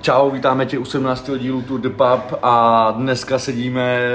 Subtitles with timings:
[0.00, 1.30] Čau, vítáme tě u 17.
[1.38, 4.08] dílu Tour de Pub a dneska sedíme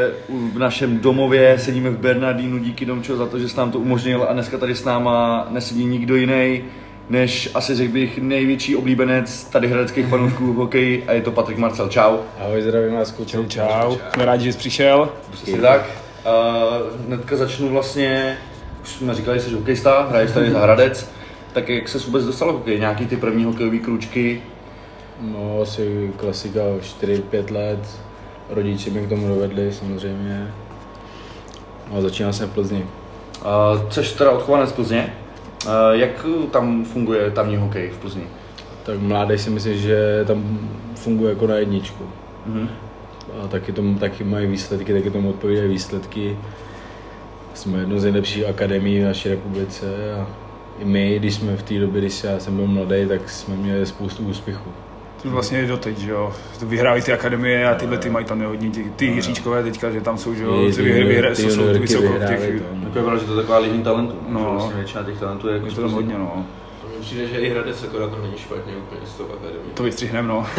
[0.53, 4.25] v našem domově, sedíme v Bernardínu, díky Domčo za to, že jsi nám to umožnil
[4.29, 6.63] a dneska tady s náma nesedí nikdo jiný,
[7.09, 11.57] než asi řekl bych největší oblíbenec tady hradeckých fanoušků v hokeji a je to Patrik
[11.57, 11.89] Marcel.
[11.89, 12.17] Čau.
[12.39, 13.31] Ahoj, zdravím vás, kluci.
[13.31, 13.95] Čau, čau.
[14.13, 15.09] Jsme rádi, že jsi přišel.
[15.31, 15.89] Přesně tak.
[16.25, 18.37] Uh, hnedka začnu vlastně,
[18.83, 21.11] už jsme říkali, že jsi hokejista, hraješ tady za Hradec,
[21.53, 22.79] tak jak se vůbec dostal k hokeji?
[22.79, 24.41] Nějaký ty první hokejové kručky,
[25.23, 27.99] No, asi klasika 4-5 let.
[28.49, 30.53] Rodiče mě k tomu dovedli samozřejmě.
[31.93, 32.85] No, začínal jsem v Plzni.
[33.41, 35.13] Uh, což teda odchovanec z Plzně.
[35.65, 38.23] Uh, jak tam funguje tamní hokej v Plzni?
[38.83, 40.59] Tak mládež si myslím, že tam
[40.95, 42.03] funguje jako na jedničku.
[42.45, 42.69] Mhm.
[43.43, 46.37] A taky, tomu, taky mají výsledky, taky tomu odpovídají výsledky.
[47.53, 49.85] Jsme jednou z nejlepších akademií v naší republice
[50.21, 50.27] a
[50.79, 53.85] i my, když jsme v té době, když já jsem byl mladý, tak jsme měli
[53.85, 54.69] spoustu úspěchů.
[55.23, 56.33] To vlastně doteď, že jo.
[56.59, 60.01] To vyhrávají ty akademie a tyhle ty mají tam hodně ty, ty Jiříčkové teďka, že
[60.01, 62.37] tam jsou, že jo, Ty- ty ty vyhry, vyhry, ty jsou, jsou juniorky vysoko vyhrávají
[62.39, 62.65] těch, to.
[62.83, 64.15] Jako je pravda, že to je taková líhní talentů.
[64.29, 64.39] No.
[64.53, 65.95] Vlastně většina těch talentů je jako je to tam Plzně.
[65.95, 66.45] hodně, no.
[67.01, 69.61] Přijde, že i Hradec akorát to není špatně úplně z toho akademie.
[69.73, 70.45] To vystřihnem, no.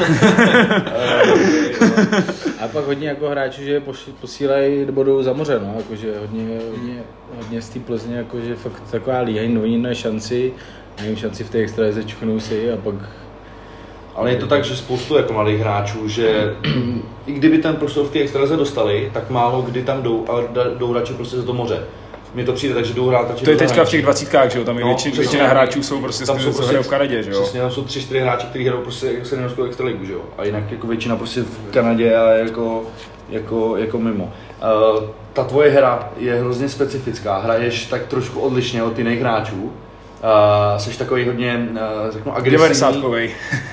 [2.61, 3.83] A pak hodně jako hráčů, že
[4.20, 7.03] posílají nebo jdou za moře, no, jakože hodně, hodně,
[7.37, 10.53] hodně z té Plzně, jakože fakt taková líheň, oni šanci,
[11.01, 12.95] mají šanci v té extralize čuchnou si a pak
[14.15, 16.55] Ale je to tak, že spoustu jako mladých hráčů, že
[17.27, 20.79] i kdyby ten prostor v té extralize dostali, tak málo kdy tam jdou, ale da-
[20.79, 21.84] jdou radši prostě do moře.
[22.35, 23.91] Mně to přijde tak, že jdou hrát radši To je teďka v zahraničí.
[23.91, 25.20] těch dvacítkách, že jo, tam je No, větši, přesně.
[25.23, 27.42] většina hráčů jsou prostě, Tam jsou prostě v Kanadě, že jo.
[27.42, 30.20] Přesně, tam jsou tři, čtyři hráči, kteří hrajou prostě jako seniorskou extraligu, že jo.
[30.39, 32.83] A jinak jako většina prostě v Kanadě a jako,
[33.31, 34.25] jako, jako mimo.
[34.95, 39.73] Uh, ta tvoje hra je hrozně specifická, hraješ tak trošku odlišně od jiných hráčů.
[40.25, 41.78] Uh, jsi takový hodně, uh,
[42.11, 42.94] řeknu, agresivní, 90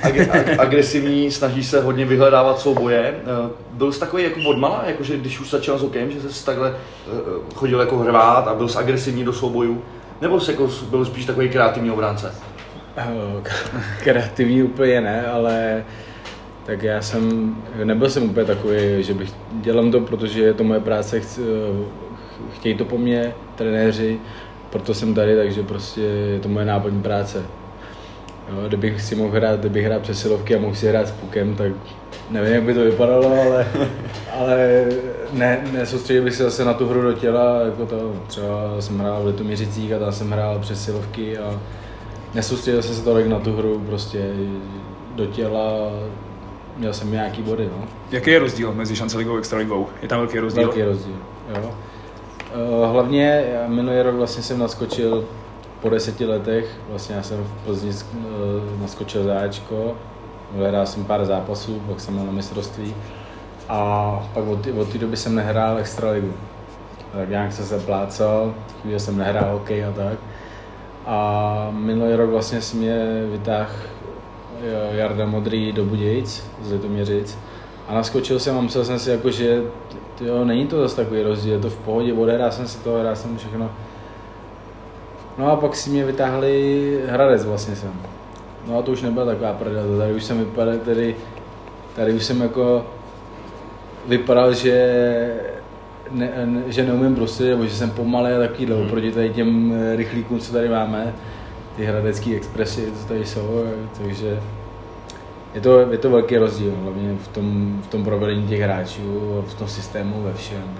[0.03, 3.13] ag- ag- agresivní, snažíš se hodně vyhledávat souboje.
[3.43, 6.69] Uh, byl jsi takový jako odmala, jakože když už začal s hokejem, že jsi takhle
[6.69, 9.81] uh, chodil jako hrvát a byl jsi agresivní do soubojů?
[10.21, 12.35] Nebo jsi jako, byl spíš takový kreativní obránce?
[12.97, 13.41] eh,
[14.03, 15.83] kreativní úplně ne, ale
[16.65, 20.79] tak já jsem, nebyl jsem úplně takový, že bych, dělám to, protože je to moje
[20.79, 21.41] práce, chci,
[22.55, 24.19] chtějí to po mně, trenéři,
[24.71, 27.43] proto jsem tady, takže prostě je to moje náplň práce.
[28.49, 31.71] Jo, kdybych si mohl hrát, kdybych hrát přesilovky a mohl si hrát s pukem, tak
[32.29, 33.67] nevím, jak by to vypadalo, ale,
[34.39, 34.85] ale
[35.33, 39.23] ne, nesoustředil bych se zase na tu hru do těla, jako to, třeba jsem hrál
[39.23, 41.59] v Litoměřicích a tam jsem hrál přesilovky a
[42.33, 44.33] nesoustředil jsem se tolik na tu hru, prostě
[45.15, 45.91] do těla,
[46.77, 47.87] měl jsem nějaký body, no.
[48.11, 49.87] Jaký je rozdíl mezi šanceligou a extraligou?
[50.01, 50.63] Je tam velký rozdíl?
[50.63, 51.15] Velký rozdíl,
[51.55, 51.75] jo.
[52.53, 55.25] Eh, Hlavně já minulý rok vlastně jsem naskočil
[55.81, 59.95] po deseti letech, vlastně já jsem v Plzni eh, naskočil za Ačko,
[60.67, 62.95] hrál jsem pár zápasů, pak jsem byl na mistrovství
[63.69, 64.61] a pak od,
[64.91, 66.33] té- doby jsem nehrál extraligu.
[67.13, 70.17] Tak nějak jsem se plácal, chvíli jsem nehrál hokej a tak.
[71.05, 73.69] A minulý rok vlastně si mě vytáhl
[74.63, 77.37] eh, Jarda Modrý do Budějic z Litoměřic
[77.91, 79.61] a naskočil jsem a myslel jsem si jako, že
[80.21, 83.15] jo, není to zase takový rozdíl, je to v pohodě, odehrál jsem si to, hrál
[83.15, 83.71] jsem všechno.
[85.37, 87.93] No a pak si mě vytáhli Hradec vlastně jsem.
[88.67, 91.15] No a to už nebyla taková prdel, tady už jsem vypadal, tady,
[91.95, 92.85] tady už jsem jako
[94.07, 94.75] vypadal, že
[96.11, 98.85] ne, ne, že neumím prostě, nebo že jsem pomalý a takovýhle, Hmm.
[98.85, 101.13] oproti tady těm rychlíkům, co tady máme,
[101.75, 103.63] ty hradecký expresy, co tady jsou,
[104.03, 104.39] takže
[105.53, 109.53] je to, je to velký rozdíl, hlavně v tom, v tom provedení těch hráčů, v
[109.53, 110.77] tom systému, ve všem.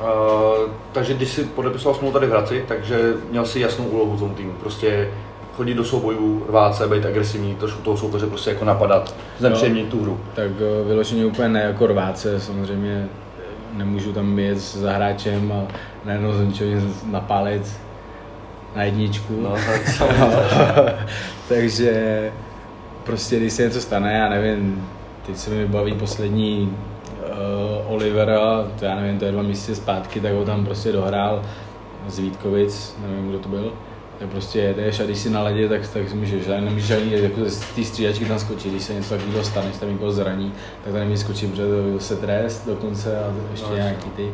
[0.00, 4.18] Uh, takže když si podepisoval smlouvu tady v Hradci, takže měl si jasnou úlohu v
[4.18, 4.52] tom týmu.
[4.52, 5.08] Prostě
[5.56, 10.02] chodit do soubojů, rvát se, být agresivní, trošku toho soupeře prostě jako napadat, znepříjemnit tu
[10.02, 10.20] hru.
[10.34, 13.08] Tak eh, vyloženě úplně ne jako rváce, samozřejmě
[13.38, 13.42] eh,
[13.78, 15.72] nemůžu tam jet za hráčem a
[16.04, 17.80] najednou zničovat napálit
[18.76, 19.40] na jedničku.
[19.40, 20.36] No, tak samozřejmě.
[21.48, 22.32] Takže
[23.06, 24.88] prostě když se něco stane, já nevím,
[25.26, 26.76] teď se mi baví poslední
[27.20, 31.42] uh, Olivera, to já nevím, to je dva měsíce zpátky, tak ho tam prostě dohrál
[32.08, 33.72] z Vítkovic, nevím, kdo to byl.
[34.18, 37.40] Tak prostě jedeš a když si na ledě, tak, tak můžeš, ale nemůžeš ani jako
[37.44, 40.52] z té střídačky tam skočit, když se něco takového stane, když tam někoho zraní,
[40.84, 44.30] tak tam nemůžeš skočit, protože to je se trest dokonce a ještě No, nějaký ty.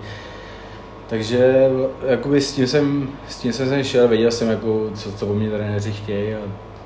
[1.06, 1.68] Takže
[2.06, 5.34] jakoby s tím jsem, s tím jsem sem šel, věděl jsem, jako, co, co po
[5.34, 6.38] mě trenéři chtějí a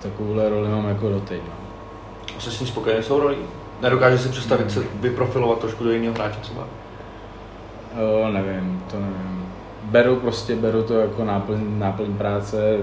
[0.03, 1.41] takovouhle roli mám jako doteď.
[1.49, 1.64] No.
[2.39, 3.37] Jsi s tím spokojený s rolí?
[3.83, 6.69] Nedokáže si představit se vyprofilovat trošku do jiného hráče třeba?
[8.03, 9.45] O, nevím, to nevím.
[9.83, 12.79] Beru prostě, beru to jako náplň, náplň práce.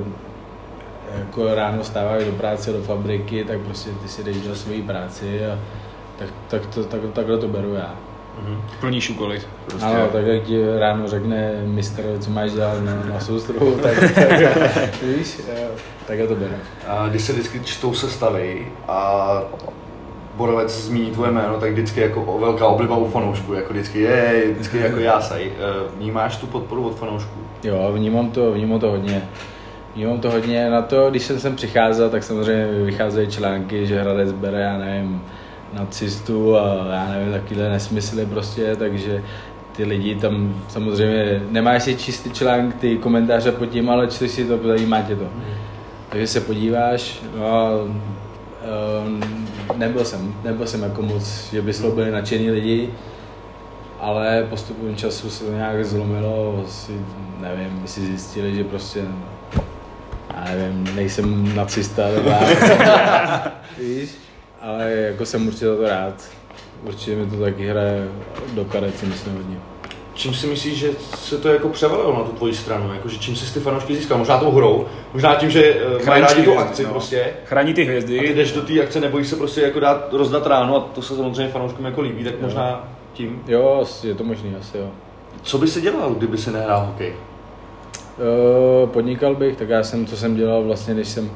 [1.20, 5.46] jako ráno stáváš do práce, do fabriky, tak prostě ty si jdeš do svojí práci
[5.46, 5.60] a
[6.20, 7.96] tak, tak to, tak, takhle to beru já.
[8.80, 9.42] Plníš úkoly.
[9.68, 9.86] Prostě.
[9.88, 14.14] Ano, tak jak ti ráno řekne mistr, co máš dělat na, na soustruhu, tak,
[14.74, 15.68] tak víš, jo,
[16.08, 16.54] takhle to beru.
[16.88, 19.28] A když se vždycky čtou sestavy a
[20.36, 24.78] Borovec zmíní tvoje jméno, tak vždycky jako velká obliba u fanoušků, jako vždycky je, vždycky
[24.78, 25.46] jako jásaj.
[25.46, 27.40] Eh, Vnímáš tu podporu od fanoušků?
[27.64, 29.30] Jo, vnímám to, vnímám to hodně.
[29.96, 34.32] Vnímám to hodně na to, když jsem sem přicházel, tak samozřejmě vycházejí články, že Hradec
[34.32, 35.22] bere, já nevím,
[35.74, 39.24] nacistu a já nevím, takovýhle nesmysly prostě, takže
[39.72, 44.46] ty lidi tam samozřejmě, nemáš si čistý článek, ty komentáře pod tím, ale čteš si
[44.46, 45.28] to, zajímá tě to.
[46.10, 47.72] Takže se podíváš, no a
[49.06, 49.48] ehm,
[49.78, 52.90] nebyl jsem, nebyl jsem jako moc, že by z toho byli nadšení lidi,
[54.00, 56.92] ale postupem času se to nějak zlomilo, asi,
[57.40, 59.04] nevím, si zjistili, že prostě,
[60.36, 62.30] já nevím, nejsem nacista, nebo
[63.80, 64.10] víš,
[64.62, 66.14] ale jako jsem určitě za to rád.
[66.84, 68.08] Určitě mi to taky hraje
[68.54, 69.58] do karet, si myslím hodně.
[70.14, 72.94] Čím si myslíš, že se to jako převalilo na tu tvoji stranu?
[72.94, 74.18] Jako, že čím jsi ty fanoušky získal?
[74.18, 76.90] Možná tou hrou, možná tím, že uh, mají Chrání rádi ty tu hvězdy, akci no.
[76.90, 77.28] prostě.
[77.46, 78.34] Chrání ty A ty hvězdy.
[78.34, 81.52] jdeš do té akce, nebojíš se prostě jako dát, rozdat ráno a to se samozřejmě
[81.52, 83.44] fanouškům jako líbí, tak možná tím.
[83.48, 84.90] Jo, je to možný, asi jo.
[85.42, 87.14] Co by si dělal, kdyby si nehrál hokej?
[87.14, 91.32] Uh, podnikal bych, tak já jsem, co jsem dělal vlastně, když jsem,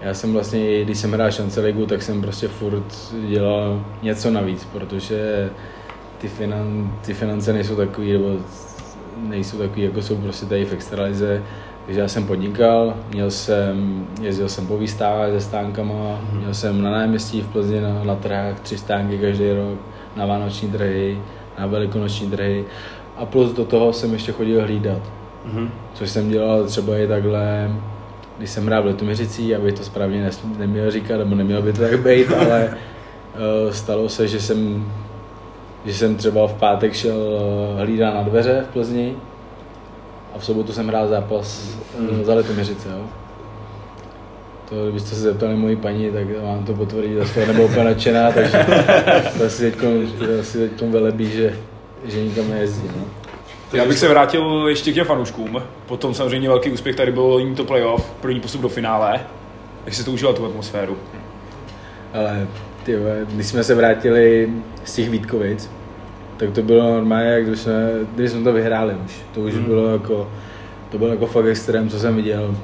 [0.00, 4.64] já jsem vlastně, když jsem hrál šance ligu, tak jsem prostě furt dělal něco navíc,
[4.64, 5.50] protože
[6.18, 8.36] ty, finan, ty finance nejsou takový, nebo
[9.16, 11.42] nejsou takový, jako jsou prostě tady v extralize,
[11.86, 16.90] takže já jsem podnikal, měl jsem, jezdil jsem po výstavách se stánkama, měl jsem na
[16.90, 19.78] náměstí v Plzni na, na trhách tři stánky každý rok,
[20.16, 21.18] na vánoční trhy,
[21.58, 22.64] na velikonoční trhy
[23.16, 25.02] a plus do toho jsem ještě chodil hlídat.
[25.44, 25.70] Mhm.
[25.94, 27.70] Což jsem dělal třeba i takhle,
[28.38, 31.80] když jsem hrál v Letoměřicí, aby to správně nes, neměl říkat, nebo neměl by to
[31.80, 32.76] tak být, ale
[33.34, 34.92] uh, stalo se, že jsem,
[35.84, 39.14] že jsem třeba v pátek šel uh, hlídat na dveře v Plzni
[40.34, 43.04] a v sobotu jsem hrál zápas uh, za Letoměřice, jo.
[44.68, 48.32] To, kdybyste se zeptali mojí paní, tak vám to potvrdí, zase to nebyla úplně nadšená,
[48.32, 48.66] takže
[49.38, 49.80] to asi teď,
[50.18, 51.56] to asi teď velebí, že,
[52.04, 52.90] že nikam nejezdí.
[52.96, 53.25] No.
[53.72, 55.62] Já bych se vrátil ještě k těm fanouškům.
[55.86, 59.20] Potom samozřejmě velký úspěch tady bylo loni to playoff, první postup do finále.
[59.86, 60.96] Jak jsi to užíval tu atmosféru?
[62.14, 62.46] Ale
[62.84, 62.98] ty
[63.32, 64.48] když jsme se vrátili
[64.84, 65.70] z těch Vítkovic,
[66.36, 69.12] tak to bylo normálně, jak když jsme, když jsme to vyhráli už.
[69.34, 70.28] To už bylo jako,
[70.90, 72.54] to bylo jako fakt extrém, co jsem viděl.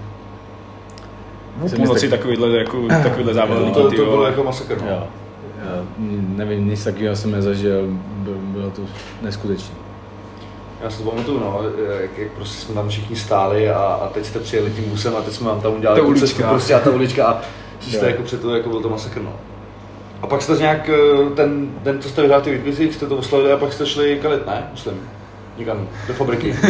[1.62, 3.58] No, Jsem půlnoci myslel- takovýhle, jako, takovýhle závod.
[3.58, 4.04] Jo, To, to jo.
[4.10, 4.78] bylo jako masakr.
[4.82, 4.88] no.
[4.88, 5.06] Jo.
[5.66, 5.84] Já
[6.36, 8.82] nevím, nic takového jsem nezažil, Byl- bylo to
[9.22, 9.74] neskutečné.
[10.82, 11.60] Já si to pamatuju, no,
[12.00, 15.20] jak, jak prostě jsme tam všichni stáli a, a teď jste přijeli tím busem a
[15.20, 16.26] teď jsme vám tam udělali Ta ulička.
[16.26, 17.40] cestu prostě a ta ulička a
[17.80, 19.32] jste jako před to, jako byl to masakr, no.
[20.22, 23.52] A pak jste nějak, eh, ten den, co jste vyhráli ty Vítkovici, jste to oslavili
[23.52, 24.68] a pak jste šli kalit, ne?
[24.72, 25.00] Myslím.
[25.58, 26.56] Někam, do fabriky.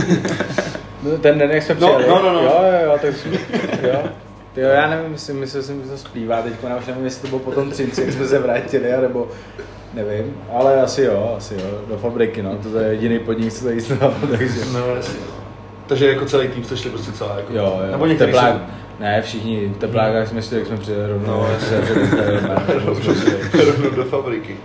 [1.03, 2.09] No, ten den, jak jsme No, přijeli.
[2.09, 2.41] no, no, no.
[2.43, 3.31] Jo, jo, jo, tak jsme,
[3.93, 4.03] jo.
[4.55, 7.23] Ty Jo, já nevím, myslím, myslel jsem, že to splývá teď, já už nevím, jestli
[7.23, 9.29] to bylo potom Třinci, jak jsme se vrátili, nebo
[9.95, 13.81] nevím, ale asi jo, asi jo, do fabriky, no, to je jediný podnik, co tady
[13.81, 14.61] znal, takže.
[14.73, 15.19] No, jasně.
[15.87, 17.93] Takže jako celý tým jste šli prostě celá, jako, Jo, jo.
[17.93, 18.61] nebo některý Teplák, jsou-
[19.01, 21.27] ne, všichni, v teplákách jsme šli, jak jsme přijeli rovnou.
[21.27, 21.79] No, jasně.
[23.67, 24.57] rovnou do fabriky.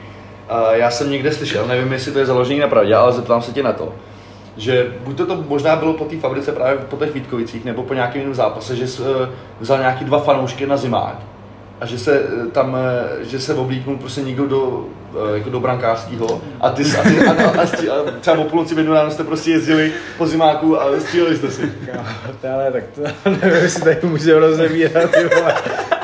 [0.49, 3.51] A já jsem někde slyšel, nevím, jestli to je založený na pravdě, ale zeptám se
[3.51, 3.93] tě na to,
[4.57, 7.93] že buď to, to možná bylo po té fabrice právě po těch Vítkovicích, nebo po
[7.93, 9.29] nějakém jiném zápase, že jsi, eh,
[9.59, 11.15] vzal nějaký dva fanoušky na zimák
[11.81, 14.85] a že se eh, tam, eh, že se oblíknul prostě někdo do,
[15.33, 18.43] eh, jako do brankářského a ty, a, ty, a, a, a, stí- a, třeba o
[18.43, 21.71] půlnoci v jednu ráno jste prostě jezdili po zimáku a stříleli jste si.
[22.41, 25.09] To ale tak to nevím, jestli tady můžeme rozebírat,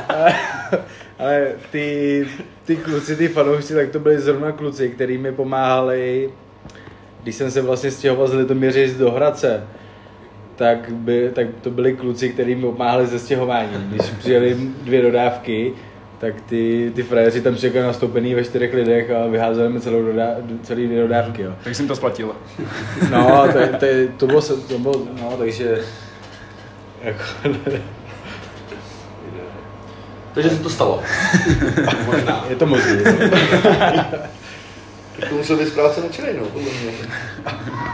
[0.09, 0.35] ale,
[1.19, 2.27] ale ty,
[2.65, 6.29] ty kluci, ty fanoušci, tak to byli zrovna kluci, který mi pomáhali,
[7.23, 9.63] když jsem se vlastně stěhoval z Litoměřic do Hradce,
[10.63, 13.89] tak, by, tak to byli kluci, kteří mi pomáhali se stěhováním.
[13.89, 15.73] Když přijeli dvě dodávky,
[16.19, 20.27] tak ty, ty frajeři tam čekali nastoupený ve čtyřech lidech a vyházeli mi celou dodá,
[20.63, 21.41] celý dvě dodávky.
[21.41, 21.53] Jo.
[21.63, 22.35] Tak jsem to splatil.
[23.11, 23.85] No, to, to,
[24.17, 25.79] to, bylo, se- to bylo, no, takže
[27.03, 27.23] jako,
[30.33, 31.01] Takže se to stalo.
[32.05, 32.45] Možná.
[32.49, 32.95] je to možné.
[35.29, 36.91] To musel být správce nadšenej, no, podle mě.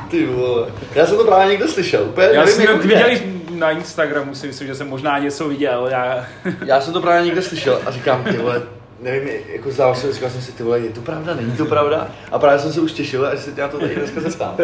[0.09, 0.67] Ty vole.
[0.95, 2.03] Já jsem to právě někde slyšel.
[2.03, 3.09] Úplně Já nevím, jsem viděl
[3.51, 5.88] na Instagramu, si myslím, že jsem možná něco viděl.
[5.91, 6.25] Já...
[6.65, 8.62] Já jsem to právě někde slyšel a říkám, ty vole,
[9.01, 12.07] nevím, jako zdál se, říkal jsem si, ty vole, je to pravda, není to pravda?
[12.31, 14.55] A právě jsem se už těšil, až se tě na to tady dneska zeptám.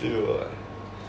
[0.00, 0.40] Ty vole.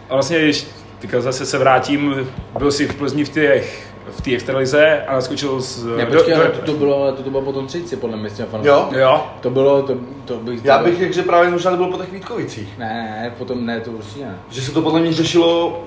[0.10, 0.68] A vlastně, když
[1.00, 5.62] teďka zase se vrátím, byl jsi v Plzni v těch v té extralize a naskočil
[5.62, 5.84] z...
[5.86, 8.30] Ne, do- počkej, do- ale to, to, bylo, to, to bylo potom třici, podle mě,
[8.30, 8.70] s těma fanoušky.
[8.70, 8.90] Jo?
[8.92, 10.66] Jo, To bylo, to, to bych...
[10.66, 12.78] Já bych řekl, že právě možná to bylo po těch Vítkovicích.
[12.78, 14.36] Ne, ne, ne, potom ne, to určitě ne.
[14.50, 15.84] Že se to podle mě řešilo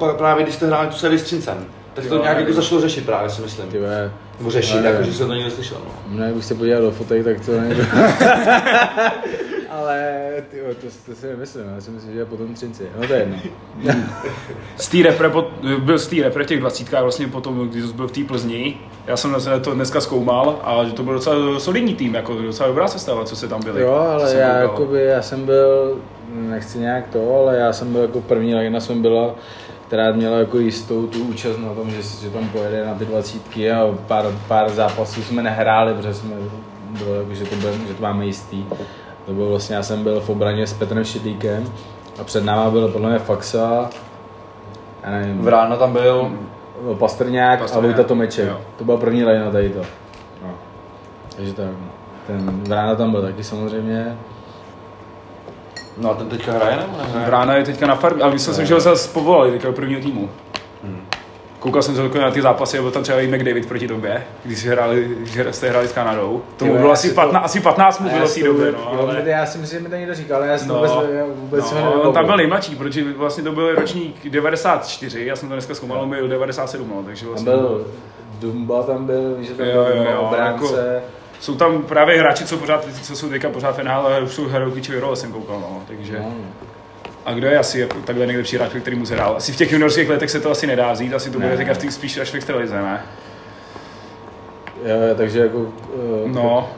[0.00, 1.66] uh, právě, když jste hráli tu sérii s Třincem.
[1.94, 3.66] Tak to Jo, nějak jako zašlo řešit právě, si myslím.
[3.68, 3.78] Ty
[4.38, 5.12] Nebo řešit, Ale jako, nevím.
[5.12, 5.78] že jsem to nikdy slyšel.
[6.08, 6.18] No.
[6.20, 7.86] Ne, bych se podíval do fotek, tak to nejde.
[9.80, 12.88] Ale ty, to, to si nemyslím, já si myslím, že je potom třinci.
[13.00, 13.36] No to je jedno.
[14.76, 18.08] z té repre, pot- byl z té repre v těch dvacítkách vlastně potom, když byl
[18.08, 18.76] v té Plzni.
[19.06, 22.68] Já jsem na to dneska zkoumal a že to byl docela solidní tým, jako docela
[22.68, 23.80] dobrá sestava, co se tam byli.
[23.80, 25.98] Jo, ale já, jakoby, já jsem byl,
[26.34, 29.34] nechci nějak to, ale já jsem byl jako první lajna jsem byla,
[29.86, 33.72] která měla jako jistou tu účast na tom, že, že tam pojede na ty dvacítky
[33.72, 36.30] a pár, pár zápasů jsme nehráli, protože jsme
[36.98, 38.64] bylo, jako, že, to byl, že to máme jistý.
[39.26, 41.72] To bylo vlastně, já jsem byl v obraně s Petrem Šidlíkem
[42.20, 43.90] a před náma byl podle mě Faxa,
[45.04, 46.30] já nevím, Vrána tam byl,
[46.98, 48.48] Pastrňák, Pastrňák, a Vojta Tomeček.
[48.48, 48.60] jo.
[48.78, 49.80] To byla první lajna tady to.
[50.42, 50.50] No.
[51.36, 51.88] Takže tak, no.
[52.26, 54.18] ten Vrána tam byl taky samozřejmě.
[55.98, 57.26] no a ten teďka hraje nebo nehraje?
[57.26, 60.00] Vrána je teďka na farmě, ale myslel jsem, že ho zase povolali teďka do prvního
[60.00, 60.30] týmu.
[61.64, 64.68] Koukal jsem se na ty zápasy byl tam třeba i McDavid proti tobě, když jsi
[64.68, 66.42] hráli, že jste hráli s Kanadou.
[66.56, 68.72] Ty bylo asi si 15, to- asi 15 mu bylo v si té to době,
[68.72, 69.22] no, ale...
[69.26, 71.72] Já si myslím, že mi to někdo říkal, ale já to No, vůbec, já vůbec
[71.72, 75.54] ho no, on tam byl nejmladší, protože vlastně to byl ročník 94, já jsem to
[75.54, 77.52] dneska zkoumal, on byl 97, no, takže Tam vlastně...
[77.52, 77.86] byl
[78.40, 81.02] Dumba tam byl, víš, že tam Jo, byl jo, Dumba, jo, obránce.
[81.40, 84.48] Jsou tam právě hráči, co, pořád, co jsou teďka pořád v NHL, ale už jsou
[84.48, 86.18] hrajou klíčové role, jsem koukal, no, takže...
[86.18, 86.34] No.
[87.26, 89.36] A kdo je asi jako takhle nejlepší hráč, který mu hrál?
[89.36, 91.56] Asi v těch juniorských letech se to asi nedá vzít, asi to bude Ne.
[91.56, 93.00] teďka v těch spíš až v extralize, ne?
[94.84, 95.70] Jo, takže jako uh,
[96.26, 96.68] No,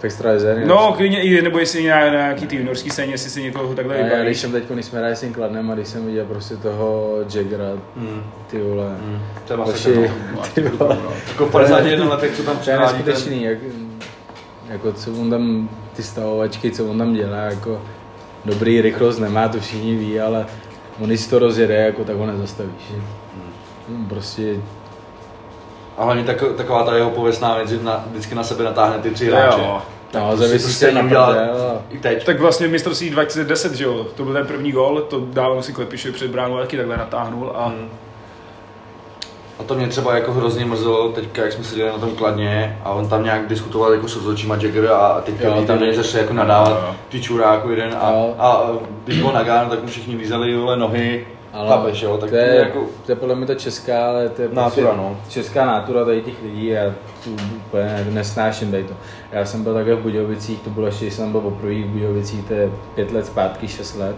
[0.00, 0.62] v extralize.
[0.66, 4.00] no, klidně i, nebo jestli na nějaký ty juniorský scéně, jestli si někoho takhle Já,
[4.00, 4.38] já, když vybavíš.
[4.40, 7.64] jsem teď, když jsme hráli s tím Kladnem a když jsem viděl prostě toho Jaggera,
[7.96, 8.22] Hmm.
[8.50, 8.88] ty vole.
[8.88, 9.18] Hmm.
[9.46, 9.56] To je
[10.36, 10.42] no.
[10.54, 10.98] ty vole.
[11.28, 13.58] Jako v 51 letech, co tam To je neskutečný, jak,
[14.68, 17.82] jako co on tam, ty stavovačky, co on tam dělá, jako
[18.44, 20.46] dobrý rychlost nemá, to všichni ví, ale
[21.00, 22.92] on když si to rozjede, jako tak ho nezastavíš.
[23.88, 24.06] Hmm.
[24.08, 24.56] Prostě,
[25.98, 29.10] A hlavně tak, taková ta jeho pověstná věc, že na, vždycky na sebe natáhne ty
[29.10, 29.58] tři hráče.
[29.58, 29.82] Jo.
[30.14, 32.24] no, to zavěsí si prostě se na prdel I teď.
[32.24, 35.72] Tak vlastně v mistrovství 2010, že jo, to byl ten první gol, to dával si
[35.72, 37.88] Klepišovi před bránou a taky takhle natáhnul a Hmm.
[39.62, 42.90] A to mě třeba jako hrozně mrzelo teďka, jak jsme seděli na tom kladně a
[42.90, 46.22] on tam nějak diskutoval jako s rozhodčíma Jagger a teďka Jo, jo, tam není začali
[46.22, 46.94] jako Jo, nadávat jo.
[47.08, 48.34] ty čuráku jeden a, Jo.
[48.38, 48.70] a, a
[49.04, 52.54] když byl Nagán, tak mu všichni lízali vole nohy, Ale chápeš jo, tak to, je,
[52.56, 55.16] jako, to je podle mě to česká, ale to je Nátura, prostě no.
[55.28, 56.92] česká nátura tady těch lidí a já
[57.24, 58.94] tu úplně nesnáším tady to.
[59.32, 62.54] Já jsem byl také v Budějovicích, to bylo ještě, jsem byl poprvé v Budějovicích, to
[62.54, 64.16] je pět let zpátky, šest let.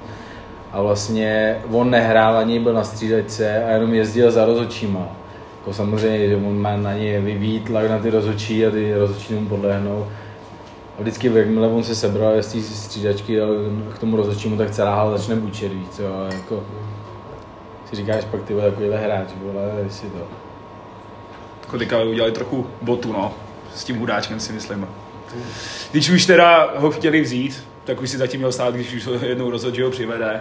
[0.72, 5.08] A vlastně on nehrál ani byl na střídačce a jenom jezdil za rozhodčíma.
[5.64, 9.34] Jako samozřejmě, že on má na ně vyvíjí tlak na ty rozhodčí a ty rozhodčí
[9.34, 10.06] mu podlehnou.
[10.98, 13.48] A vždycky, jakmile on se sebral z té střídačky dal
[13.94, 16.64] k tomu rozhodčímu, tak celá hala začne bučet, víc, co, ale jako
[17.90, 20.08] si říkáš pak ty vole, takovýhle hráč, vole, jestli
[21.70, 21.78] to.
[21.78, 23.34] teďka udělali trochu botu, no,
[23.74, 24.86] s tím hudáčkem si myslím.
[25.90, 29.50] Když už teda ho chtěli vzít, tak už si zatím měl stát, když už jednou
[29.50, 30.40] rozhodl, že ho přivede.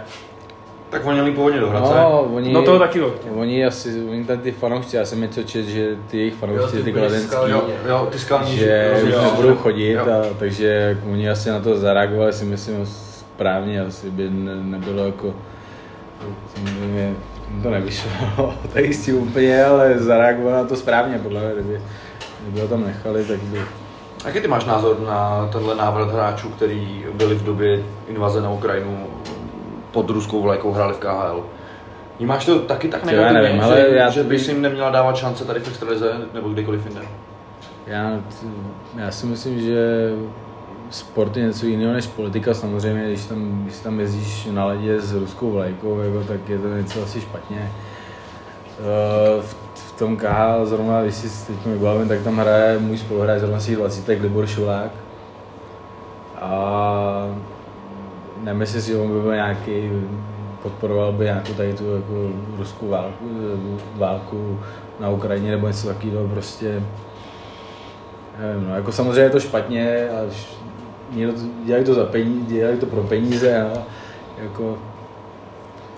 [0.94, 1.94] Tak oni měli původně do Hradce.
[1.94, 3.14] No, oni, No to taky jo.
[3.36, 6.92] Oni asi, oni tam ty fanoušci, já jsem něco čet, že ty jejich fanoušci, ty
[6.92, 7.36] kladenský.
[7.46, 9.22] Jo, jo, ty skalní že už jo.
[9.22, 10.02] nebudou chodit, Jo.
[10.02, 15.34] a, takže oni asi na to zareagovali, si myslím správně, asi by ne, nebylo jako,
[16.54, 17.14] samozřejmě
[17.62, 18.10] to nevyšlo,
[18.72, 21.80] tak jistě úplně, ale zareagovali na to správně, podle mě, kdyby,
[22.42, 23.60] kdyby ho tam nechali, tak by,
[24.24, 29.06] Jaký ty máš názor na tenhle návrat hráčů, který byli v době invaze na Ukrajinu
[29.94, 31.44] pod ruskou vlajkou hráli v KHL?
[32.18, 35.16] Vnímáš to taky tak Já nevím, negativně, ale že, já že bys jim neměla dávat
[35.16, 37.00] šance tady v extralize nebo kdykoliv jinde?
[37.86, 38.20] Já,
[38.96, 40.10] já si myslím, že
[40.90, 42.54] sport je něco jiného než politika.
[42.54, 46.68] Samozřejmě, když tam, když tam jezdíš na ledě s ruskou vlajkou, jako, tak je to
[46.68, 47.72] něco asi špatně.
[48.78, 53.40] Eh, V, v tom KH zrovna, když si teď vybavím, tak tam hraje můj spoluhráč
[53.40, 54.90] zrovna těch 20, Libor Šulák.
[56.40, 57.38] A
[58.44, 59.90] nemyslím si, že on by byl nějaký,
[60.62, 63.24] podporoval by nějakou tady tu jako ruskou válku,
[63.94, 64.60] válku
[65.00, 66.82] na Ukrajině nebo něco takového, prostě
[68.38, 70.28] Nevím, no, jako samozřejmě je to špatně, ale
[71.12, 73.82] někdo to, dělají to za peníze, dělají to pro peníze, no,
[74.38, 74.78] jako,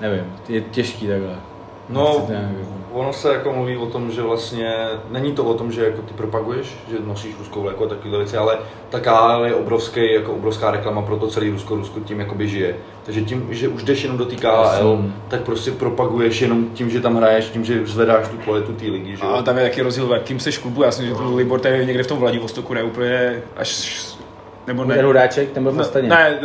[0.00, 1.36] nevím, je těžký takhle.
[1.88, 4.75] No, jako- ono se jako mluví o tom, že vlastně
[5.11, 8.37] není to o tom, že jako ty propaguješ, že nosíš ruskou vlajku a takové věci,
[8.37, 8.59] ale
[8.90, 12.76] ta KHL je obrovský, jako obrovská reklama pro to celý Rusko, Rusko tím jakoby žije.
[13.05, 15.12] Takže tím, že už jdeš jenom do té KHL, Jasně.
[15.28, 19.16] tak prostě propaguješ jenom tím, že tam hraješ, tím, že zvedáš tu kvalitu té ligy,
[19.16, 19.31] že jo?
[19.33, 20.83] A tam je taky rozdíl, v jakým seš klubu.
[20.83, 23.97] Já si myslím, že to Libor tady někde v tom Vladivostoku, ne úplně až...
[24.66, 26.09] Nebo ne, Ten Hudáček, ten byl v ne, Astaně.
[26.09, 26.40] ne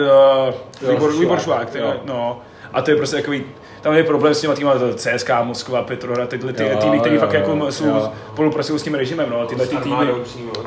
[0.84, 1.16] uh, Libor.
[1.20, 1.94] Libor Švák, ten, Jo.
[2.06, 2.40] no.
[2.74, 3.44] A to je prostě takový,
[3.82, 7.22] tam je problém s těma týma, CSK, Moskva, Petrohrad, tyhle ty Jo, týmy, které jo,
[7.22, 7.72] fakt jako jo.
[7.72, 7.94] jsou
[8.34, 9.40] spolupracují s tím režimem, no.
[9.42, 10.06] A tyhle ty týmy,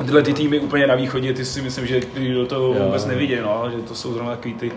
[0.05, 2.83] tyhle ty týmy úplně na východě, ty si myslím, že ty do toho Jo.
[2.85, 3.69] vůbec nevidí, no.
[3.75, 4.71] Že to jsou zrovna takový ty,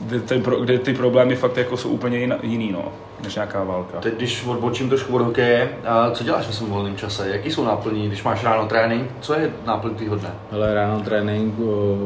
[0.00, 2.84] kde, ten, pro- kde ty problémy fakt jako jsou úplně jiná- jiný, no,
[3.24, 4.00] než nějaká válka.
[4.00, 7.28] Teď, když odbočím trošku od hokeje, a co děláš ve svém volném čase?
[7.28, 9.10] Jaký jsou náplní, když máš ráno trénink?
[9.20, 10.30] Co je náplň tvýho dne?
[10.52, 11.96] Ale ráno trénink, o,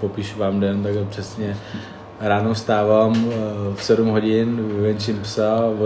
[0.00, 1.56] popíšu vám den, tak přesně
[2.20, 3.30] ráno vstávám o,
[3.74, 5.84] v 7 hodin, vyvenčím psa, o,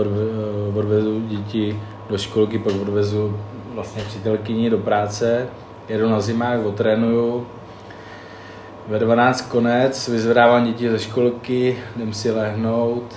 [0.79, 3.37] odvezu děti do školky, pak odvezu
[3.73, 5.47] vlastně přítelkyni do práce,
[5.89, 7.47] jedu na zimák, otrénuju,
[8.87, 13.15] ve 12 konec, vyzvedávám děti ze školky, jdem si lehnout,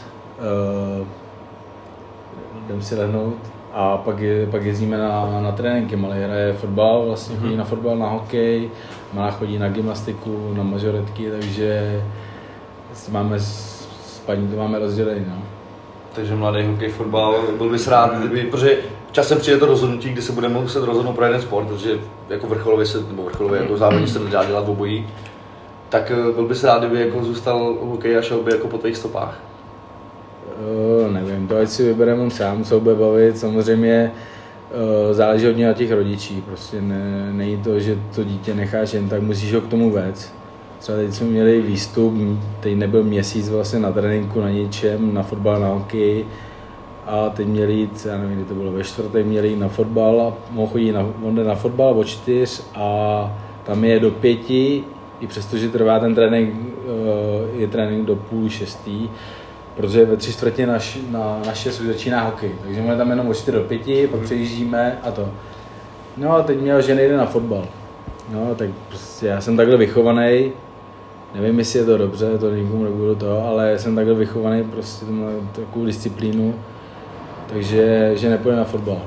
[1.00, 1.06] uh,
[2.66, 5.96] jdem si lehnout a pak, je, pak jezdíme na, na tréninky.
[5.96, 8.70] Malý hraje fotbal, vlastně chodí na fotbal, na hokej,
[9.12, 12.02] malá chodí na gymnastiku, na majoretky, takže
[13.10, 15.24] máme s, s paní to máme rozdělený.
[15.28, 15.42] No.
[16.14, 18.78] Takže mladý hokej, fotbal, byl bys rád, kdyby, protože
[19.12, 21.98] časem přijde to rozhodnutí, kdy se budeme muset rozhodnout pro jeden sport, protože
[22.28, 25.06] jako vrcholově se, nebo vrcholově jako závodní se nedá dělat obojí,
[25.88, 28.78] tak eh, byl bys rád, kdyby jako zůstal u hokeje a šel by jako po
[28.78, 29.40] tvých stopách.
[30.54, 33.38] Uh, nevím, to ať si vybereme on sám, co bude bavit.
[33.38, 34.12] Samozřejmě
[34.70, 36.44] uh, záleží hodně na těch rodičích.
[36.44, 40.34] Prostě ne, není to, že to dítě necháš jen tak, musíš ho k tomu vést.
[40.84, 42.14] Třeba teď jsme měli výstup,
[42.60, 46.24] teď nebyl měsíc vlastně na tréninku, na ničem, na fotbal, na hokej.
[47.06, 50.20] A teď měli jít, já nevím, kdy to bylo, ve čtvrtek měli jít na fotbal
[50.20, 54.84] a mohl chodit na, on jde na fotbal o čtyř a tam je do pěti,
[55.20, 59.10] i přesto, že trvá ten trénink, eh, je trénink do půl šestý,
[59.76, 62.50] protože ve tři čtvrtě na, š- na, na šest už začíná hokej.
[62.64, 65.28] Takže máme tam jenom od 4 do 5, pak přejíždíme a to.
[66.16, 67.64] No a teď měl, že nejde na fotbal.
[68.32, 70.52] No, tak prostě já jsem takhle vychovaný,
[71.34, 75.12] nevím, jestli je to dobře, to nikomu nebudu to, ale jsem takhle vychovaný, prostě to
[75.12, 76.54] má takovou disciplínu,
[77.46, 79.02] takže že nepůjde na fotbal.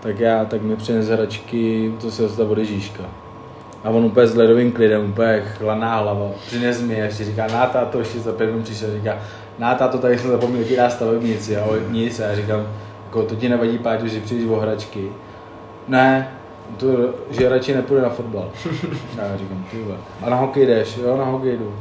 [0.00, 3.02] Tak já, tak mi přines hračky, to se dostal od Ježíška.
[3.84, 6.30] A on úplně s ledovým klidem, úplně chladná hlava.
[6.46, 9.18] Přines mi, ještě říká, na táto, ještě za pět minut přišel, říká,
[9.58, 12.66] na táto, tady jsem zapomněl, jaký dá stavebnici, a nic, a já říkám,
[13.04, 15.08] jako, to ti nevadí, Páťo, že přijdeš o hračky.
[15.88, 16.39] Ne,
[16.76, 16.86] to,
[17.30, 18.50] že radši nepůjde na fotbal.
[19.18, 19.76] A já říkám, ty.
[20.22, 21.72] A na hokej jdeš, jo, na hokej jdu.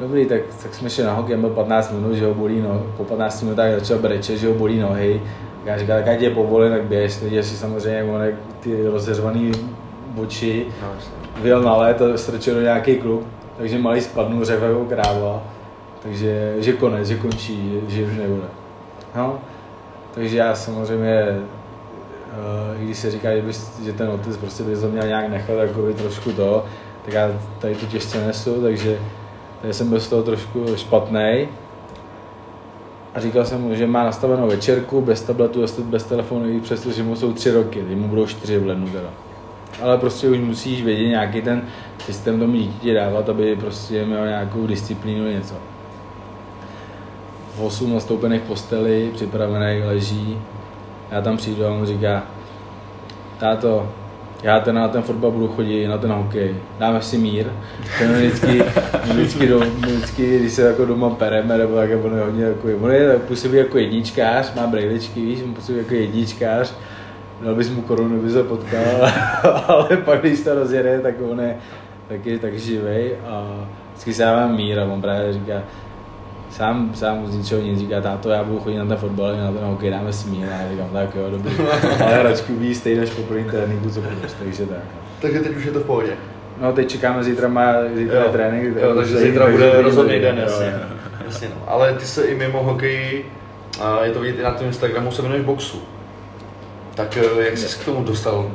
[0.00, 3.04] Dobrý, tak, tak jsme šli na hokej, byl 15 minut, že ho bolí no, po
[3.04, 5.22] 15 minutách začal breče, že ho bolí nohy.
[5.58, 8.86] Tak já říkal, tak ať je povolen, tak běž, teď si samozřejmě, on, jak ty
[8.88, 9.52] rozheřvaný
[10.16, 10.88] oči, No,
[11.42, 13.26] vyjel na let a strčil do nějaký klub,
[13.58, 15.42] takže malý spadnul, řekl jako kráva,
[16.02, 18.46] takže že konec, že končí, že, že už nebude.
[19.16, 19.38] No,
[20.14, 21.38] takže já samozřejmě,
[22.80, 25.52] i když se říká, že, bys, že ten otec prostě by to měl nějak nechat
[25.52, 26.64] jako by trošku to,
[27.04, 28.98] tak já tady to těžce nesu, takže
[29.60, 31.48] tady jsem byl z toho trošku špatný.
[33.14, 37.02] A říkal jsem mu, že má nastavenou večerku, bez tabletu, bez, telefonu, i přesto, že
[37.02, 39.08] mu jsou tři roky, teď mu budou čtyři v lednu teda.
[39.82, 41.62] Ale prostě už musíš vědět nějaký ten
[41.98, 45.54] systém tomu dítěti dávat, aby prostě měl nějakou disciplínu něco.
[47.56, 50.38] V 8 nastoupených posteli, připravený, leží.
[51.14, 52.22] Já tam přijdu a on říká,
[53.38, 53.92] táto,
[54.42, 57.46] já ten na ten fotbal budu chodit, na ten hokej, dáme si mír.
[57.98, 58.62] Ten vždycky,
[59.04, 62.90] vždycky, do, vždycky, když se jako doma pereme, nebo tak, on je hodně jako, on
[62.90, 66.74] je, působí jako jedničkář, má brejličky, víš, on působí jako jedničkář,
[67.44, 69.10] dal bys mu korunu, by se potkal,
[69.68, 71.56] ale pak když to rozjede, tak on je
[72.08, 75.62] taky tak živej a vždycky se dává mír a on právě říká,
[76.56, 79.64] sám, sám z ničeho nic říká, táto, já budu chodit na ten fotbal, na ten
[79.64, 80.48] hokej, dáme si mír.
[80.48, 81.52] A já říkám, tak jo, dobrý.
[82.04, 84.78] Ale hračku víc, stejně než po prvním tréninku, co půjdeš, takže tak.
[84.78, 85.00] no.
[85.20, 86.12] Takže teď už je to v pohodě.
[86.60, 88.76] No teď čekáme, zítra má zítra je trénink.
[88.76, 90.66] jo, takže zítra bude rozhodný den, jo, jasně.
[90.66, 90.96] jo.
[91.26, 91.62] jasně no.
[91.66, 93.24] Ale ty se i mimo hokej,
[93.80, 95.82] a je to vidět i na tom Instagramu, se věnuješ boxu.
[96.94, 98.50] Tak eh, jak jsi k tomu dostal?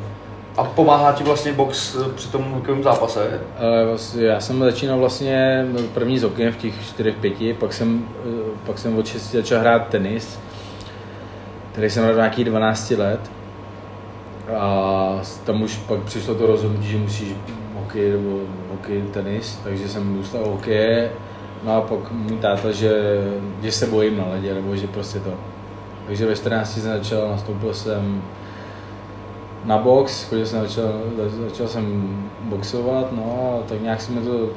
[0.59, 3.41] A pomáhá ti vlastně box při tom hokejovém zápase?
[3.87, 8.29] Vlastně, já jsem začínal vlastně první s hokejem v těch 4-5, pak jsem, eh,
[8.65, 10.39] pak jsem od 6 začal hrát tenis,
[11.71, 13.19] který jsem hrál nějakých 12 let.
[14.57, 17.33] A tam už pak přišlo to rozhodnutí, že musíš
[17.75, 18.39] hokej nebo
[18.71, 21.11] hokej, tenis, takže jsem zůstal u hokeje.
[21.63, 23.21] No a pak můj táta, že,
[23.61, 25.33] že se bojím na ledě, nebo že prostě to.
[26.07, 28.21] Takže ve 14 jsem začal, nastoupil jsem
[29.65, 30.93] na box, chodil jsem, začal,
[31.47, 34.49] začal jsem boxovat, no a tak nějak se mi to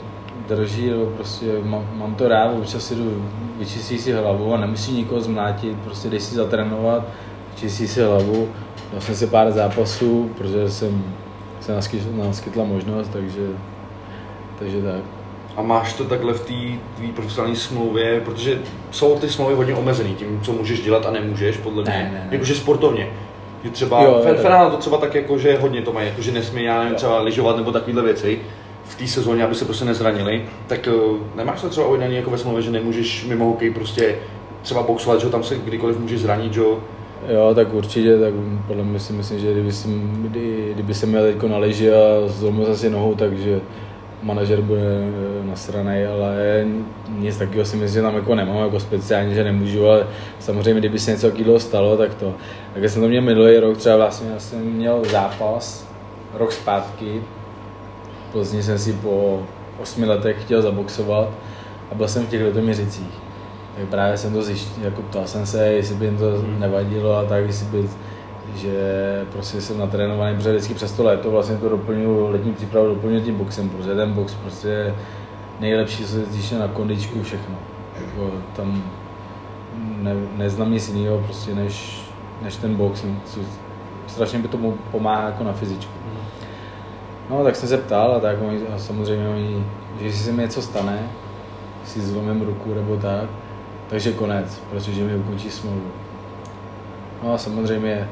[0.49, 3.25] drží, no, prostě mám, mám to rád, občas si jdu,
[3.59, 7.05] vyčistí si hlavu a nemusí nikoho zmlátit, prostě jdeš si zatrénovat,
[7.51, 8.49] vyčistí si hlavu,
[8.93, 11.05] dal jsem si pár zápasů, protože jsem
[11.61, 13.49] se naskytla, naskytla možnost, takže,
[14.59, 15.03] takže tak.
[15.57, 18.59] A máš to takhle v té tvý profesionální smlouvě, protože
[18.91, 21.93] jsou ty smlouvy hodně omezený tím, co můžeš dělat a nemůžeš, podle mě.
[21.93, 22.29] Ne, ne, ne.
[22.31, 23.09] Jakože sportovně.
[23.64, 24.70] Je třeba, Jo, jo, jo.
[24.70, 27.57] To třeba tak jako, že hodně to mají, jako, že nesmí, já nevím, třeba lyžovat
[27.57, 28.38] nebo takovéhle věci
[28.85, 32.38] v té sezóně, aby se prostě nezranili, tak uh, nemáš to třeba uvedený jako ve
[32.38, 34.16] smlouvě, že nemůžeš mimo hokej prostě
[34.62, 36.79] třeba boxovat, že tam se kdykoliv můžeš zranit, že jo.
[37.29, 38.33] Jo, tak určitě, tak
[38.66, 41.98] podle mě si myslím, že kdyby jsem, kdy, kdyby jsem měl teďko na lyži a
[42.27, 43.61] zlomil jsem si nohu, takže
[44.23, 46.65] manažer bude eh, nasranej, ale
[47.09, 50.07] nic takového si myslím, že tam jako nemám jako speciálně, že nemůžu, ale
[50.39, 52.35] samozřejmě kdyby se něco takového stalo, tak to.
[52.75, 55.89] Tak jsem to měl minulý rok, třeba vlastně já jsem měl zápas
[56.35, 57.23] rok zpátky,
[58.29, 59.43] v Plzni jsem si po
[59.79, 61.29] osmi letech chtěl zaboxovat
[61.91, 63.15] a byl jsem v těch letoměřicích.
[63.77, 67.25] Tak právě jsem to zjištěl, jako ptal jsem se, jestli by jim to nevadilo a
[67.25, 67.89] tak, jestli by,
[68.55, 73.22] že prostě jsem natrénovaný, protože vždycky přes to léto vlastně to doplňuji, letní přípravu doplňuji
[73.22, 74.94] tím boxem, protože ten box prostě je
[75.61, 77.55] nejlepší, co se týče na kondičku všechno.
[78.07, 78.83] Jako tam
[80.02, 82.05] ne, neznám nic jiného prostě než,
[82.42, 83.40] než ten box, co,
[84.07, 85.92] strašně by tomu pomáhá jako na fyzičku.
[87.31, 89.64] No, tak jsem se ptal a tak oni, a samozřejmě oni,
[90.00, 90.98] že jestli se mi něco stane,
[91.85, 93.28] si zlomím ruku nebo tak,
[93.88, 95.90] takže konec, protože mi ukončí smlouvu.
[97.22, 98.09] No a samozřejmě,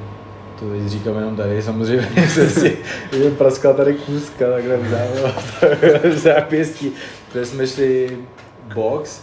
[0.60, 2.76] to teď říkám jenom tady, samozřejmě jsem si
[3.12, 6.92] že praskal tady kůzka takhle v zá- v zápěstí,
[7.28, 8.18] protože jsme šli
[8.74, 9.20] box,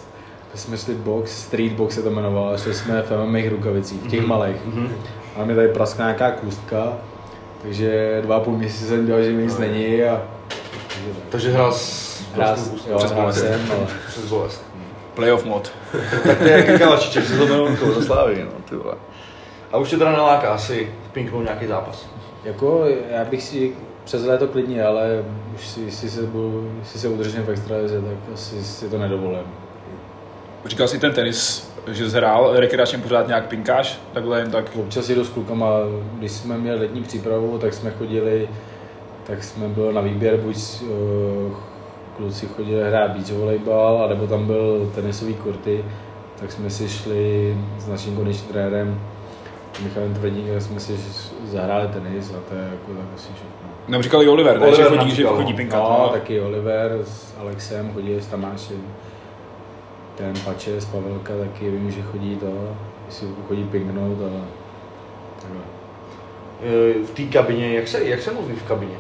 [0.56, 4.26] jsme šli box, street box se to jmenovalo, šli jsme v MMA rukavicích, v těch
[4.26, 4.58] malých.
[5.36, 6.94] A mi tady praskla nějaká kůstka,
[7.62, 10.22] takže dva a půl měsíce jsem dělal, že mi nic není a
[10.92, 11.24] takže tak.
[11.30, 12.56] Takže hrál s Hrál,
[12.90, 13.40] jo, přes hrál bolest.
[13.40, 14.64] jsem, ale Přes bolest.
[15.16, 15.72] Playoff mod.
[16.24, 18.96] Tak to je jak Kalačiček, se to za Slávy, no, ty vole.
[19.72, 22.08] A už tě teda neláká asi pinknout nějaký zápas.
[22.44, 25.26] Jako, já bych si přes léto klidně, ale
[25.56, 29.48] už si, jestli se, budu, jestli se udržím v extralize, tak asi si to nedovolím.
[30.66, 34.66] Říkal jsi ten tenis, že jsi hrál rekreačně pořád nějak pinkáš, takhle jen tak.
[34.76, 35.70] Občas jdu s klukama,
[36.20, 38.50] když jsme měli letní přípravu, tak jsme chodili,
[39.24, 41.54] tak jsme byli na výběr, buď uh,
[42.18, 45.86] kluci chodili hrát beach volejbal, nebo tam byl tenisový kurty,
[46.40, 49.00] tak jsme si šli s naším konečným trenérem
[49.84, 50.98] Michalem Tvrdíkem, jsme si
[51.46, 53.70] zahráli tenis a to je jako tak asi všechno.
[53.88, 54.68] Nám říkal i Oliver, ne?
[54.68, 55.58] Oliver že chodí, že chodí no.
[55.58, 55.84] pinkat.
[55.84, 58.82] No, taky Oliver s Alexem chodí s Tamášem.
[60.16, 64.42] Ten Pače z Pavelka taky vím, že chodí to, jestli chodí pingnout, ale
[65.42, 65.62] takhle.
[66.64, 68.96] E, v té kabině, jak se, jak se mluví v kabině?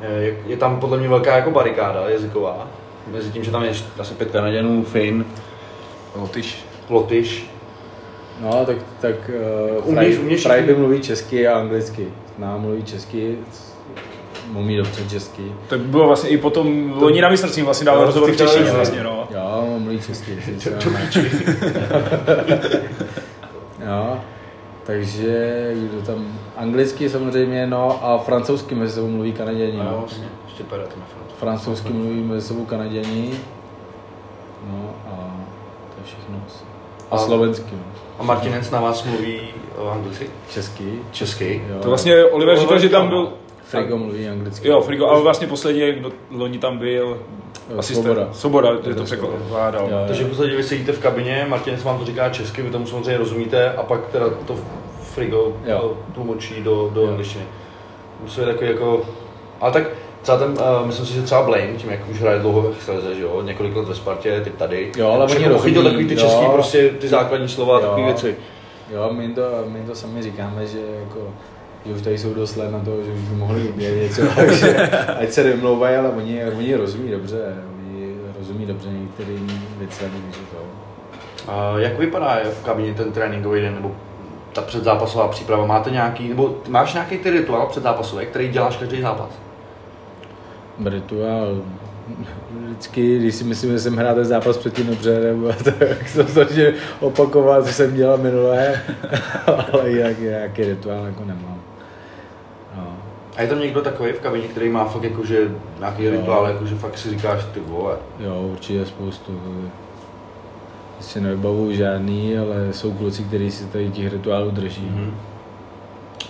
[0.00, 2.66] E, jak- Je tam podle mě velká jako barikáda jazyková.
[3.06, 5.24] Mezi tím, že tam je asi pět Kanaděnů, Fin,
[6.16, 6.64] Lotyš.
[6.88, 7.50] Lotyš.
[8.40, 9.30] No, tak, tak
[9.78, 12.08] uh, Umíš- Fraj, umíš- Fraj by mluví česky a anglicky.
[12.38, 13.38] Nám mluví česky,
[14.54, 15.52] umí dobře česky.
[15.68, 19.02] To bylo vlastně i potom, oni na mistrovství vlastně dávali Jo, rozhovor v češtině vlastně,
[19.02, 19.28] no.
[19.30, 20.36] Jo, on mluví česky.
[23.86, 24.20] jo,
[24.84, 29.78] takže kdo tam, anglicky samozřejmě, no a francouzsky mezi sebou mluví Kanaděni.
[29.78, 29.98] No, No.
[29.98, 31.32] vlastně, ještě na front.
[31.38, 33.30] Francouzsky mluví mezi sebou Kanaděni.
[34.70, 35.10] No a
[35.94, 36.36] to je všechno.
[36.46, 36.64] asi.
[37.10, 38.05] A A- slovensky, no.
[38.18, 39.40] A Martinec na vás mluví
[39.76, 40.26] o anglicky?
[40.50, 40.98] Česky.
[41.12, 41.62] Česky?
[41.68, 41.78] Jo.
[41.82, 43.32] To vlastně Oliver říkal, že tam byl,
[43.64, 44.68] Frigo mluví anglicky.
[44.68, 47.18] jo, Frigo, ale vlastně posledně, kdo loni tam byl,
[47.78, 48.04] asistent.
[48.04, 48.28] Svoboda.
[48.32, 49.88] Svoboda, je to to překládal.
[50.06, 53.18] Takže v podstatě vy sedíte v kabině, Martinec vám to říká česky, vy tomu samozřejmě
[53.18, 54.56] rozumíte a pak teda to
[55.00, 55.78] frigo Jo.
[55.80, 57.44] to tlumočí do, do angličtiny.
[58.22, 59.02] Musí takový jako...
[59.60, 59.82] Ale tak
[60.26, 63.22] třeba ten, uh, myslím si, že třeba Blame, tím jak už hraje dlouho ve že
[63.22, 64.92] jo, několik let ve Spartě, teď tady.
[64.96, 66.20] Jo, ale oni jako rozumí, chytil takový ty jo.
[66.20, 68.36] český, prostě ty základní slova, takové věci.
[68.92, 71.20] Jo, my to, my to sami říkáme, že jako
[71.86, 74.76] že už tady jsou dost let na to, že už by mohli umět něco, takže
[75.20, 80.58] ať se nemlouvají, ale oni, oni rozumí dobře, oni rozumí dobře některým věcem, takže to.
[81.52, 83.90] A jak vypadá v kabině ten tréninkový den, nebo
[84.52, 85.66] ta předzápasová příprava?
[85.66, 89.45] Máte nějaký, nebo ty máš nějaký ty rituál předzápasový, který děláš každý zápas?
[90.84, 91.62] Rituál,
[92.64, 96.72] vždycky, když si myslím, že jsem hrál ten zápas předtím dobře, nebo tak jsem snažil
[97.00, 98.82] opakovat, co jsem dělal minulé,
[99.72, 101.60] ale jinak nějaký rituál jako nemám.
[102.76, 102.96] No.
[103.36, 106.10] A je tam někdo takový v kabině, který má fakt jakože nějaký Jo.
[106.10, 107.96] rituál, jakože fakt si říkáš ty vole.
[108.20, 109.40] Jo, určitě spoustu.
[111.00, 114.88] si nevybavuju žádný, ale jsou kluci, kteří si tady těch rituálů drží.
[114.90, 115.14] Mhm.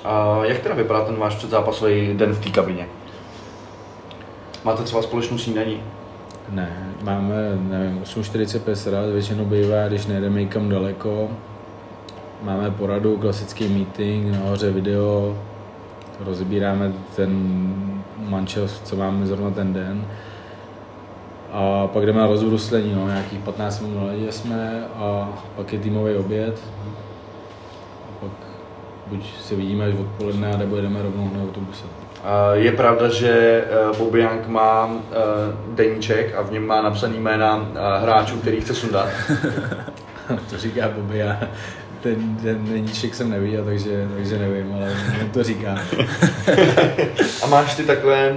[0.05, 2.87] A jak teda vypadá ten váš předzápasový den v té kabině?
[4.67, 5.83] Máte třeba společnou snídaní?
[6.49, 11.29] Ne, máme, nevím, 8.45 rád, většinou bývá, když nejdeme někam daleko.
[12.43, 15.39] Máme poradu, klasický meeting, nahoře video,
[16.21, 17.31] rozbíráme ten
[18.19, 20.07] mančel, co máme zrovna ten den.
[21.53, 26.15] A pak jdeme na rozbruslení, no, nějakých 15 minut na jsme a pak je týmový
[26.15, 26.61] oběd.
[28.05, 28.33] A pak
[29.07, 32.06] buď se vidíme až odpoledne, nebo jedeme rovnou na autobuse.
[32.25, 35.17] A Je pravda, že eh, Bobby Young má eh,
[35.75, 39.09] deníček a v něm má napsaný jména eh, hráčů, který chce sundat.
[40.51, 41.41] to říká Bobby, já
[42.01, 45.79] ten, ten deníček jsem neviděl, takže, takže nevím, ale on to říká.
[47.43, 48.37] A máš ty takové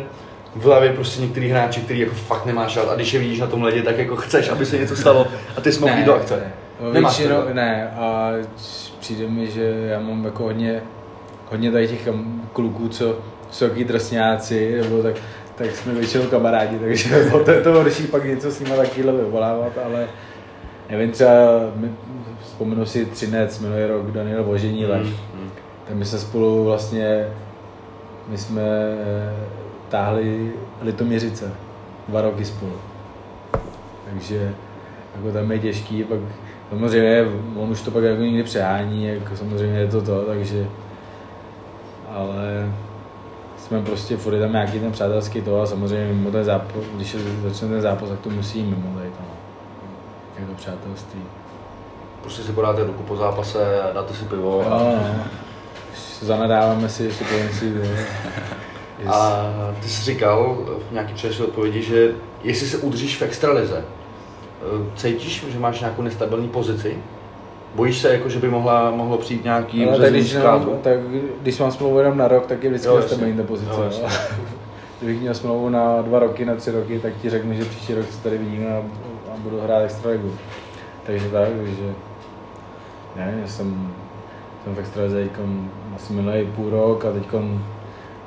[0.55, 3.47] v hlavě prostě některý hráči, který jako fakt nemáš rád a když je vidíš na
[3.47, 6.35] tom ledě, tak jako chceš, aby se něco stalo a ty jsi mohl do akce.
[6.35, 7.53] Ne, Nemáš většinou, tohle?
[7.53, 8.31] ne, a
[8.99, 10.81] přijde mi, že já mám jako hodně,
[11.51, 12.09] hodně tady těch
[12.53, 13.17] kluků, co
[13.59, 15.15] taky drsňáci, nebo tak,
[15.55, 19.73] tak jsme většinou kamarádi, takže to, to, to horší pak něco s nimi takovýhle vyvolávat,
[19.85, 20.07] ale
[20.89, 21.31] nevím, třeba
[21.75, 21.89] my,
[22.41, 25.49] vzpomenu si Třinec, minulý rok Daniel Vožení Mm, mm.
[25.87, 27.27] tak my se spolu vlastně,
[28.27, 29.33] my jsme eh,
[29.89, 31.51] táhli Litoměřice
[32.07, 32.73] dva roky spolu.
[34.09, 34.53] Takže
[35.15, 36.19] jako tam je těžký, pak
[36.69, 40.67] samozřejmě on už to pak jako někdy přehání, jako samozřejmě je to to, takže
[42.09, 42.71] ale
[43.69, 47.67] jsme prostě furt tam nějaký ten přátelský to a samozřejmě mimo ten zápas, když začne
[47.67, 49.17] ten zápas, tak to musí mimo tady to.
[49.21, 49.35] no.
[50.39, 51.21] Je to přátelství.
[52.21, 54.63] Prostě si podáte ruku po zápase a dáte si pivo.
[54.63, 55.23] Jo, no.
[56.21, 57.73] Zanadáváme si, jestli to si.
[59.07, 59.45] A
[59.81, 60.57] ty jsi říkal
[60.89, 62.11] v nějaký předešlé odpovědi, že
[62.43, 63.83] jestli se udržíš v extralize,
[64.95, 66.97] cítíš, že máš nějakou nestabilní pozici?
[67.75, 70.99] Bojíš se, jako, že by mohla, mohlo přijít nějaký Ale tak když, nemám, tak
[71.41, 73.71] když mám smlouvu jenom na rok, tak je vždycky ta pozice.
[73.71, 74.09] Jo.
[74.99, 78.05] Kdybych měl smlouvu na dva roky, na tři roky, tak ti řeknu, že příští rok
[78.11, 78.77] se tady vidíme a,
[79.33, 80.33] a budu hrát extraligu.
[81.05, 81.93] Takže tak, takže
[83.15, 83.93] ne, já jsem,
[84.63, 85.29] jsem v extralize
[85.95, 87.25] asi minulý půl rok a teď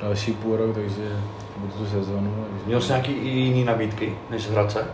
[0.01, 1.19] další půl rok, takže
[1.57, 2.33] budu tu sezonu.
[2.49, 2.65] Takže...
[2.65, 4.85] Měl jsi nějaký i jiný nabídky než z Hradce?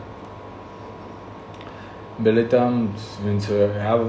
[2.19, 3.99] Byli tam, vím co, já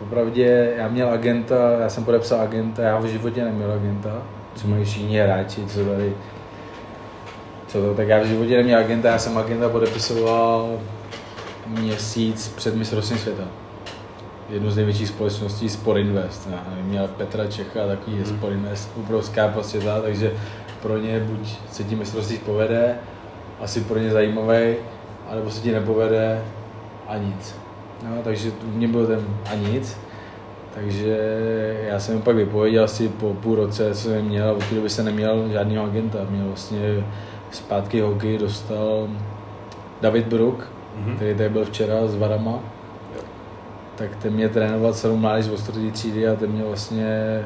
[0.00, 4.22] popravdě, já měl agenta, já jsem podepsal agenta, já v životě neměl agenta,
[4.54, 6.14] co mají všichni hráči, co tady,
[7.66, 10.78] co to, tak já v životě neměl agenta, já jsem agenta podepisoval
[11.66, 13.44] měsíc před mistrovstvím světa.
[14.50, 16.48] Jednu z největších společností Sport Invest.
[16.50, 18.36] Já nevím, měl Petra Čecha, takový je Hmm.
[18.36, 20.32] Sport Invest, obrovská prostě ta, takže
[20.82, 22.96] pro ně buď se tím mistrovství povede,
[23.60, 24.74] asi pro ně zajímavý,
[25.30, 26.44] anebo se ti nepovede
[27.08, 27.59] a nic.
[28.02, 29.20] No, takže u mě byl ten
[29.52, 29.96] a nic.
[30.74, 31.16] Takže
[31.88, 34.90] já jsem pak vypověděl asi po půl roce, co jsem měl, a od té doby
[34.90, 36.18] jsem neměl žádného agenta.
[36.30, 37.04] Měl vlastně
[37.50, 39.08] zpátky hokej dostal
[40.00, 41.16] David Brook, Mhm.
[41.16, 42.58] který tady byl včera s Varama.
[43.96, 47.40] Tak ten mě trénoval celou mládež z ostrodí třídy a ten mě vlastně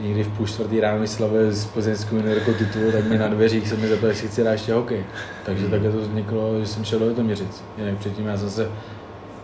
[0.00, 3.76] někdy v půl čtvrtý ráno slavil z plzeňskou juniorkou titul, tak mi na dveřích se
[3.76, 5.04] mi zeptal, jestli chci hrát ještě hokej.
[5.46, 7.64] Takže takhle to vzniklo, že jsem šel do Litoměřic.
[7.78, 8.70] Jinak předtím já jsem se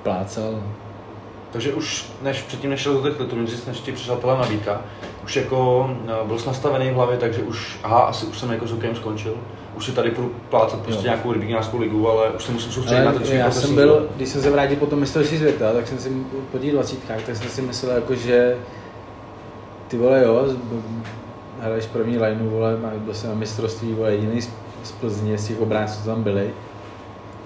[0.05, 0.63] plácal.
[1.53, 4.81] Takže už než předtím nešel do těch Litoměřic, než ti přišla tahle nabídka,
[5.25, 8.67] už jako eh, byl jsi nastavený v hlavě, takže už, aha, asi už jsem jako
[8.67, 9.35] s hokejem skončil.
[9.77, 11.05] Už si tady budu plácat prostě Jo.
[11.05, 14.09] nějakou rybíkářskou ligu, ale už se musím soustředit na Ale to, co já jsem byl,
[14.17, 16.13] když jsem se vrátil po tom mistrovství světa, tak jsem si
[16.53, 18.57] po těch dvacítkách, tak jsem si myslel jako, že
[19.89, 20.47] ty vole jo,
[21.61, 24.51] hraješ první lineu, vole, byl jsem na mistrovství, vole, jediný z,
[24.83, 26.51] z Plzně, z těch obránců, co tam byli,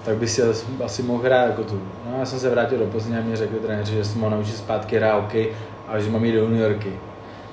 [0.05, 0.41] tak by si
[0.83, 1.81] asi, mohl hrát jako tu.
[2.05, 4.57] No já jsem se vrátil do Plzně a mě řekli trenéři, že jsem mohl naučit
[4.57, 5.49] zpátky hrát hokej
[5.87, 6.93] a že mám jít do juniorky.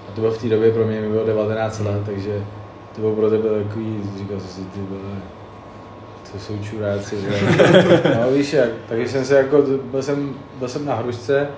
[0.09, 2.45] A to bylo v té době pro mě, mi bylo 19 let, takže
[2.95, 5.17] to bylo pro tebe takový, říkal jsem si, ty vole,
[6.33, 7.17] to jsou čuráci.
[8.21, 11.49] No víš jak, takže jsem se jako, byl jsem, byl jsem na hrušce,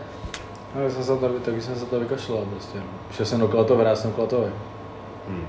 [0.75, 2.79] no, tak jsem se to, taky jsem se to vykašlal prostě.
[2.79, 2.85] No.
[3.11, 4.53] Šel jsem do Klatova, hrál jsem Klatově.
[5.29, 5.47] Hmm.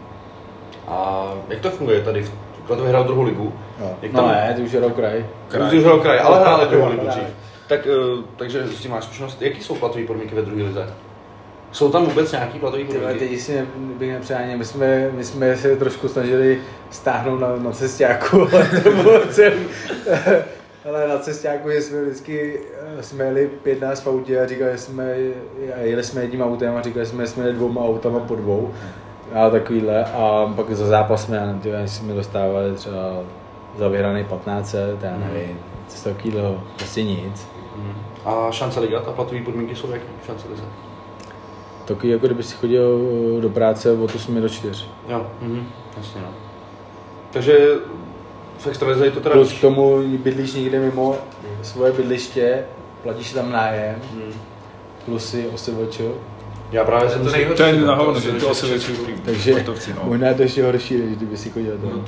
[0.87, 2.23] A jak to funguje tady?
[2.23, 2.31] V
[2.69, 3.53] Klatově hrál druhou ligu.
[3.81, 3.91] Jo.
[4.01, 5.25] Jak No tam- ne, ty už je rok kraj.
[5.47, 5.77] Kraj.
[5.77, 7.23] Už hrál kraj, ale hráli druhou ligu dřív.
[7.67, 9.41] Tak, eh, takže s tím máš zkušenost.
[9.41, 10.87] Jaký jsou platové podmínky ve druhé lize?
[11.71, 13.27] Jsou tam vůbec nějaký platové Ty vole, podmínky?
[13.29, 13.65] teď si ne-
[13.97, 16.59] bych nepřáněl, my jsme, my jsme se trošku snažili
[16.91, 19.59] stáhnout na, na cestáku, ale to bylo celý.
[20.89, 22.59] Ale na cestáku, že jsme vždycky
[22.99, 25.15] eh, jsme jeli pět nás v autě a říkali jsme,
[25.75, 28.73] a jeli jsme jedním autem a říkali jsme, že jsme jeli dvouma autama po dvou.
[29.35, 30.05] A takovýhle.
[30.05, 32.99] A pak za zápas jsme, ty, jsme dostávali třeba
[33.77, 37.47] za vyhraný 15, já nevím, něco takového, prostě nic.
[37.75, 37.93] Mhm.
[38.25, 40.05] A šance ligat a platové podmínky jsou jaký?
[40.25, 40.63] Šance lize?
[41.85, 42.99] Taky jako kdyby si chodil
[43.41, 44.85] do práce od 8 do 4.
[45.07, 45.67] Jo, mhm.
[45.97, 46.27] jasně no.
[47.31, 47.57] Takže
[48.57, 49.35] v extralize je to teda...
[49.35, 51.15] Plus k tomu bydlíš někde mimo
[51.61, 52.65] svoje bydliště,
[53.03, 54.33] platíš tam nájem, Mhm.
[55.05, 56.01] plus si OSVČ,
[56.71, 57.57] Já právě jsem to nejhorší.
[57.57, 58.91] To je no, na to hovno, si že to asi větší
[59.25, 60.01] takže sportovci, no.
[60.03, 62.05] možná je to ještě horší, než kdyby si chodil tam.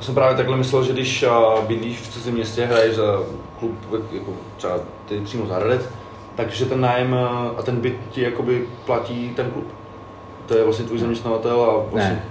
[0.00, 1.24] jsem právě takhle myslel, že když
[1.68, 3.22] bydlíš v cizím městě, hraješ za
[3.58, 3.74] klub,
[4.12, 5.82] jako třeba ty přímo za Hradec,
[6.36, 9.66] takže ten nájem a, ten byt ti jakoby platí ten klub.
[10.46, 12.12] To je vlastně tvůj zaměstnavatel a vlastně...
[12.12, 12.24] Ne.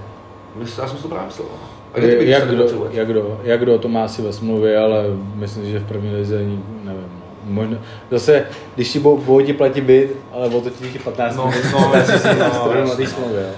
[0.56, 1.48] Mysl, já jsem si to právě myslel.
[1.52, 1.70] no.
[1.94, 4.78] A kde ty bydlíš Jak kdo, jak, kdo, jak kdo to má asi ve smlouvě,
[4.78, 5.04] ale
[5.36, 6.38] myslím, že v první lize
[6.84, 7.03] nevím.
[7.46, 7.52] No.
[7.54, 7.78] Možná,
[8.12, 11.66] zase, když ti budou, ti platit byt, ale o to ti těch 15 No, minut,
[11.72, 13.06] no, si si no, no, na jasně.
[13.06, 13.50] té smlouvě, jo.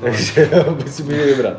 [0.00, 1.56] Takže buď si může vybrat.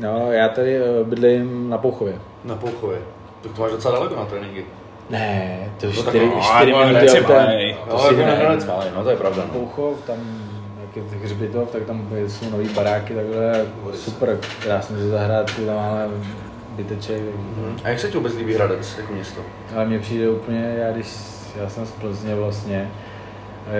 [0.00, 2.14] No, já tady eh, bydlím na Pouchově.
[2.44, 2.98] Na Pouchově.
[3.42, 4.64] Tak to máš docela daleko na tréninky.
[5.10, 7.76] Ne, to je No tak 4, no, 4 ale minuty autem.
[7.90, 8.56] To si jako ne.
[8.96, 9.42] No to je pravda.
[9.42, 9.58] No.
[9.58, 10.16] Pouchov, tam
[10.96, 16.08] jak hřbitov, tak tam jsou nový baráky, takhle super, krásně ze zahrádku, tam máme
[16.76, 17.22] byteček.
[17.56, 17.76] Mhm.
[17.84, 19.40] A jak se ti vůbec líbí Hradec jako město?
[19.74, 21.06] Ale mně přijde úplně, já když,
[21.60, 22.90] já jsem z Plzně vlastně,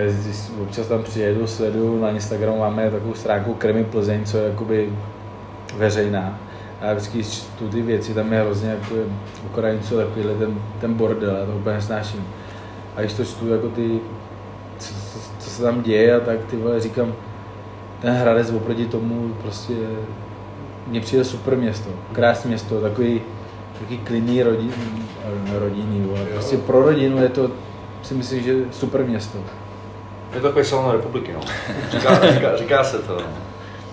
[0.03, 4.89] jezdí- občas tam přijedu, sleduju na Instagramu, máme takovou stránku Kremy Plzeň, co je jakoby
[5.77, 6.39] veřejná.
[6.81, 8.95] A já vždycky čtu ty věci, tam je hrozně jako
[9.45, 12.27] Ukrajinců, takovýhle ten, ten bordel, já to úplně nesnáším.
[12.95, 13.99] A když to čtu jako ty,
[14.79, 17.13] co, co, co, se tam děje a tak ty vole, říkám,
[18.01, 19.73] ten Hradec oproti tomu prostě
[20.87, 23.21] mně přijde super město, krásné město, takový,
[23.79, 24.73] takový klidný rodin,
[25.59, 26.19] rodinný, vole.
[26.33, 27.51] prostě pro rodinu je to,
[28.03, 29.37] si myslím, že super město.
[30.33, 31.39] Je to takový salon republiky, no.
[31.91, 33.27] Říká, říká, říká se to, no.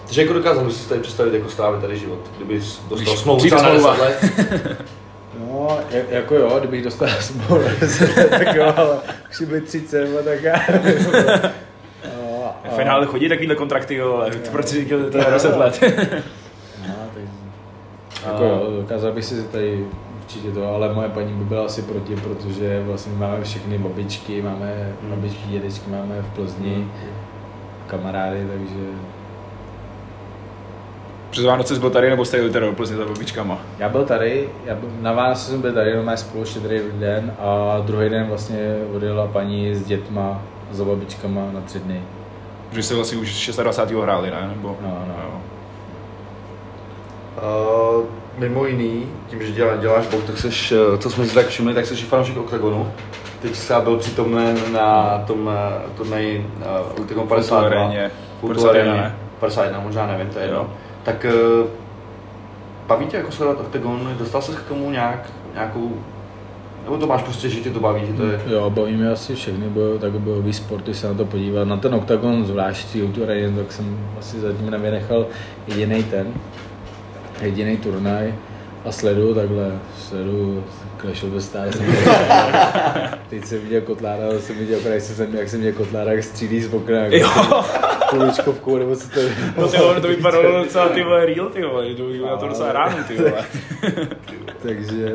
[0.05, 3.63] Takže jako dokázal bys si tady představit jako strávit tady život, kdyby dostal smlouvu třeba
[3.63, 4.05] na 10 smlouva.
[4.05, 4.19] let.
[5.41, 7.65] No, jak- jako jo, kdybych dostal smlouvu,
[8.31, 8.97] tak jo, ale
[9.31, 10.55] už by 30, vole, tak já
[12.05, 15.57] no, V finále chodí takovýhle kontrakty, jo, ale proč si říkal, že to je 10
[15.57, 15.81] let?
[18.27, 19.87] No, jako jo, dokázal bych si tady
[20.23, 24.93] určitě to, ale moje paní by byla asi proti, protože vlastně máme všechny babičky, máme
[25.03, 26.89] babičky, dědečky, máme v Plzni
[27.87, 28.85] kamarády, takže
[31.31, 33.59] Přes Vánoce jsi byl tady, nebo jste jeli teda do Plzně za babičkama?
[33.79, 37.81] Já byl tady, já byl, na Vánoce jsem byl tady, jenom spolu štědrý den a
[37.87, 42.03] druhý den vlastně odjela paní s dětma, za babičkama na tři dny.
[42.73, 44.03] Že jste vlastně už 26.
[44.03, 44.49] hráli, ne?
[44.49, 45.15] Nebo, No, no.
[45.23, 45.41] Jo.
[47.37, 48.05] Uh,
[48.39, 51.75] mimo jiný, tím, že dělá, děláš bok, tak seš, eh, co jsme si tak všimli,
[51.75, 52.93] tak jsi i fanoušek OKTAGONu.
[53.43, 55.51] Teď jsi byl přítomen na tom
[55.97, 57.81] turnaji uh, OKTAGON 52.
[57.81, 58.11] aréně.
[58.41, 59.09] Kultu 51, aréně.
[59.09, 59.17] ne?
[59.41, 60.59] 51, možná nevím, to je jedno.
[60.59, 60.71] Jo.
[61.03, 61.27] Tak
[61.61, 61.67] uh,
[62.87, 64.17] baví tě jako sledovat OKTAGON?
[64.19, 65.93] Dostal jsi k tomu nějak, nějakou,
[66.85, 68.41] nebo to máš prostě, že tě to baví, že to je...
[68.47, 71.69] Jo, baví mě asi všechny bojo, tak bojový sporty se na to podívat.
[71.69, 75.27] Na ten OKTAGON zvlášť Outorain, tak jsem asi zatím nevynechal
[75.67, 76.35] jediný ten,
[77.41, 78.35] jediný turnaj
[78.85, 80.65] a sleduju takhle, sleduju
[81.01, 81.77] Clash of the Stars.
[83.31, 86.75] Teď jsem viděl Kotlára, jsem viděl, jak jsem, jak jsem viděl Kotlára, jak střílí z
[86.75, 87.65] okna, jako Jo,
[88.11, 89.37] kuličkovkou, nebo co to je.
[89.57, 91.87] no ty vole, to vypadalo docela ty vole real, ty vole,
[92.31, 93.45] na to docela ráno, ty vole.
[94.63, 95.13] Takže...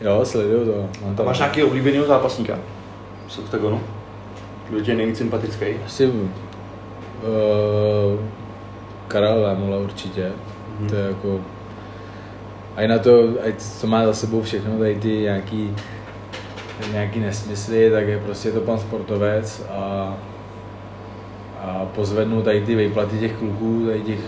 [0.00, 0.88] Jo, sleduju to.
[1.04, 2.58] Mám Tam máš nějaký oblíbeného zápasníka
[3.28, 3.80] z OKTAGONu?
[4.70, 5.66] Kdo tě je nejvíc sympatický?
[5.86, 6.22] Asi uh,
[9.14, 10.32] Karel Vémola určitě.
[10.32, 10.88] Mm-hmm.
[10.88, 11.40] To je jako...
[12.76, 15.76] A i na to, ať co má za sebou všechno, tady ty nějaký,
[16.92, 20.14] nějaký nesmysly, tak je prostě to pan sportovec a,
[21.60, 24.20] a pozvednu tady ty výplaty těch kluků, tady těch,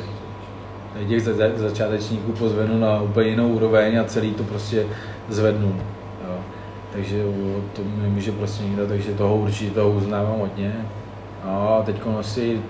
[0.93, 4.87] tady těch za, začátečníků pozvednu na úplně jinou úroveň a celý to prostě
[5.29, 5.81] zvednu.
[6.29, 6.37] Jo.
[6.93, 7.25] Takže
[7.73, 10.75] to nemůže prostě nikdo, takže toho určitě toho uznávám hodně.
[11.45, 12.61] No a teď asi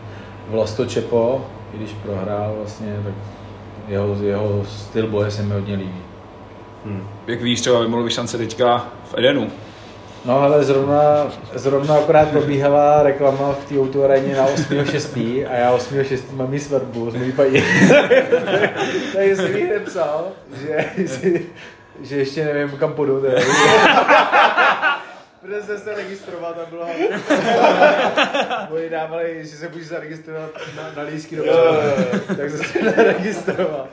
[0.51, 1.45] Vlasto Čepo,
[1.77, 3.15] i když prohrál vlastně, tak
[3.89, 6.03] jeho, jeho styl boje se mi hodně líbí.
[6.85, 7.09] Hmm.
[7.27, 9.51] Jak víš, třeba být šance teďka v Edenu.
[10.25, 15.47] No ale zrovna, zrovna akorát probíhala reklama v té autoaréně na 8.6.
[15.51, 16.19] a já 8.6.
[16.33, 17.53] mám jí svatbu s mojí paní.
[19.15, 20.27] Takže jsem jí hned psal,
[20.63, 21.41] že, že,
[22.03, 23.23] že, ještě nevím kam půjdu.
[25.47, 26.87] Protože jsem se registroval, tam bylo
[28.71, 31.45] Oni dávali, že se můžeš zaregistrovat na, na lístky do
[32.37, 33.87] tak jsem se neregistroval.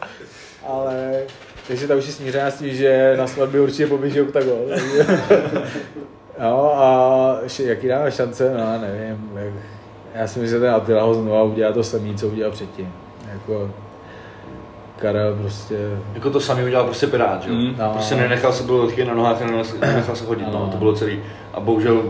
[0.67, 1.21] Ale,
[1.67, 4.59] takže ta už je smířená s tím, že na svatbě určitě poběží oktagon.
[4.69, 5.19] takže-
[6.39, 9.31] No a jaký dáme šance, no nevím.
[9.37, 9.53] Jak,
[10.15, 12.93] já si myslím, že ten Attila ho znovu udělá to samé, co udělal předtím.
[13.33, 13.71] Jako,
[15.03, 15.77] Karel prostě,
[16.13, 17.55] Jako to samý udělal prostě Pirát, že jo?
[17.55, 17.75] Mm.
[17.79, 17.89] No.
[17.93, 20.69] Prostě nenechal se byl na nohách a nenechal- nenechal se chodit, no, Ano.
[20.71, 21.19] to bylo celý.
[21.53, 22.03] A bohužel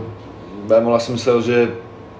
[0.68, 1.68] Bémola si myslel, že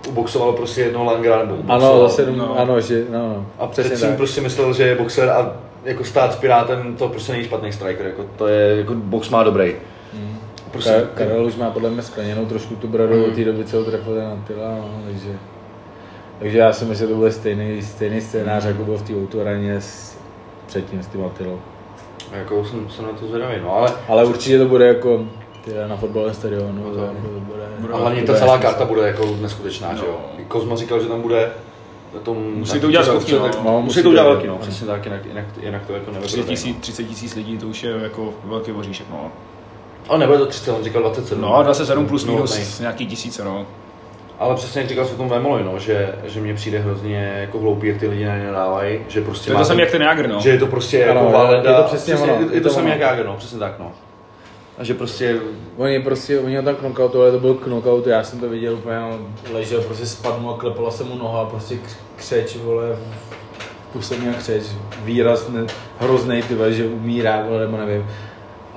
[0.08, 2.08] uboxoval prostě jednoho Langra nebo ano, uboxoval.
[2.08, 2.36] zase, no.
[2.36, 2.58] no.
[2.58, 3.46] ano, že, no, no.
[3.58, 4.16] A přesně tak.
[4.16, 5.52] prostě myslel, že je boxer a
[5.84, 9.42] jako stát s Pirátem, to prostě není špatný striker, jako to je, jako box má
[9.42, 9.74] dobrý.
[10.14, 10.36] Mm.
[10.70, 13.24] Prostě, Ka- Karel už má podle mě skleněnou trošku tu bradu Mm.
[13.24, 15.28] od té doby, co ho trefil ten Attila, no, takže,
[16.38, 19.74] takže já si myslím, že to bude stejný, stejný scénář, jako byl v té autoraně
[19.80, 20.18] s,
[20.66, 21.58] předtím s tím Attilou.
[22.32, 25.24] jako jsem, jsem na to zvědavý, no ale Ale určitě to bude jako
[25.64, 28.38] tyhle, na fotbalovém stadionu, No to, to- jako to bude, a hlavně to ta bude
[28.38, 28.68] celá smysl.
[28.70, 30.16] karta bude jako neskutečná, že jo?
[30.38, 30.44] No.
[30.48, 31.50] Kozma říkal, že tam bude
[32.14, 33.38] na tom, Musí na to udělat velký, no.
[33.64, 36.36] No, musí musí to udělat velký, no, přesně tak, jinak, jinak, jinak to jako 30
[36.36, 36.46] nevypadá.
[36.56, 39.30] tisíc, 30 tisíc lidí, to už je jako velký voříšek, no.
[40.08, 41.42] Ale nebude to 30, on říkal 27.
[41.42, 42.66] No, 27 plus No, minus nej.
[42.80, 43.66] nějaký tisíce, no.
[44.38, 47.58] Ale přesně jak říkal jsi o tom Vemolovi, no, že, že mně přijde hrozně jako
[47.58, 49.90] hloupý, jak ty lidi na ně nadávají, že prostě To je má to samé jak
[49.90, 50.40] ten Jagr, no.
[50.40, 52.74] Že je to prostě Ano, jako Valenda, je to přesně ono, je, je to to
[52.74, 53.92] samé jak Jagr, no, přesně tak, no.
[54.78, 55.36] A že prostě,
[55.76, 59.26] Oni prostě, oni ho tam knockoutovali, to byl knockout, já jsem to viděl úplně, on
[59.52, 62.96] ležel, prostě spadnul a klepala se mu noha, prostě kř- křeč, vole,
[64.20, 64.62] měl křeč,
[65.02, 65.66] výraz ne,
[65.98, 68.06] hroznej, ty vole, že umírá, vole, nebo nevím.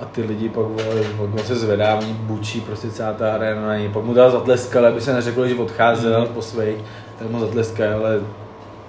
[0.01, 3.89] A ty lidi pak, vole, on se zvedá, bučí prostě celá ta arena na něj,
[3.89, 6.33] pak mu dal zatleskali, aby se neřeklo, že odcházel Mhm.
[6.33, 6.75] po svých,
[7.19, 8.19] tak mu zatleskali, ale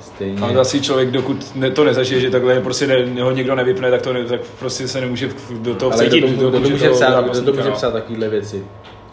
[0.00, 0.40] stejně.
[0.40, 4.02] Ale asi člověk, dokud ne, to nezažije, že takhle prostě ne, ho někdo nevypne, tak
[4.02, 6.24] to ne, tak prostě se nemůže do toho Ale vcítit.
[6.24, 7.74] kdo to, do kdo to kůže může psát, kdo to zápasníka, může no.
[7.76, 8.64] psát takovýhle věci?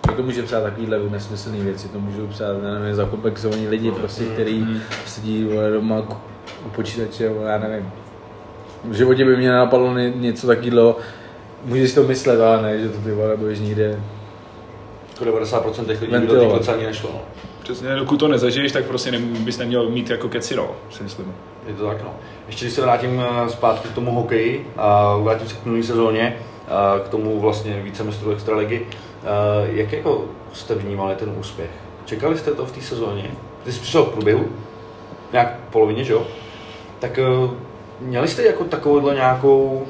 [0.06, 1.88] Kdo to může psát takovýhle nesmyslné věci?
[1.88, 4.68] To můžou psát, nevím, zakomplexovaní lidi, prostě, který
[5.06, 6.00] sedí vole, doma
[6.66, 7.90] u počítače, vole, já nevím.
[8.84, 10.98] V životě by mě nenapadlo ně- něco takového,
[11.66, 14.00] můžeš si to myslet, ale ne, že to ty vole budeš někde.
[15.10, 17.22] jako 90% těch lidí by do té ani nešlo, no.
[17.64, 21.34] Přesně, dokud to nezažiješ, tak prostě ne, bys neměl mít jako keci, no, si myslím.
[21.68, 22.14] Je to tak, no.
[22.48, 26.38] Ještě když se vrátím eh, zpátky k tomu hokeji a vrátím se k minulé sezóně,
[26.68, 29.28] a k tomu vlastně vícemistru extraligy, eh,
[29.72, 31.70] jak jako jste vnímali ten úspěch?
[32.06, 33.32] Čekali jste to v té sezóně?
[33.64, 34.46] Ty jsi přišel v průběhu,
[35.32, 36.28] nějak v polovině, že jo?
[37.00, 37.50] Tak eh,
[38.02, 39.86] měli jste jako takovouhle nějakou,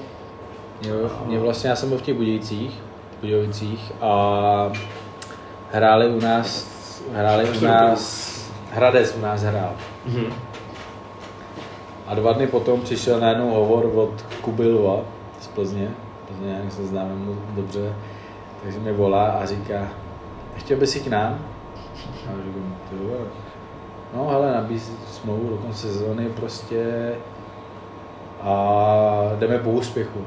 [0.87, 2.81] Jo, mě vlastně, já jsem byl v těch Budějcích,
[3.21, 4.71] Budějovicích a
[5.71, 6.67] hráli u nás,
[7.13, 8.35] hráli u nás,
[8.71, 9.71] Hradec u nás hrál.
[10.05, 10.25] mhm.
[12.07, 14.99] A dva dny potom přišel najednou hovor od Kubilova
[15.39, 15.89] z Plzně,
[16.27, 17.93] Plzně, jak se známe moc dobře,
[18.63, 19.87] takže mě volá a říká,
[20.55, 21.45] chtěl bys jít k nám?
[22.27, 23.17] A já říkám, ty vole.
[24.15, 27.11] No hele, nabízí smlouvu do konce sezóny prostě
[28.41, 30.19] a jdeme po úspěchu.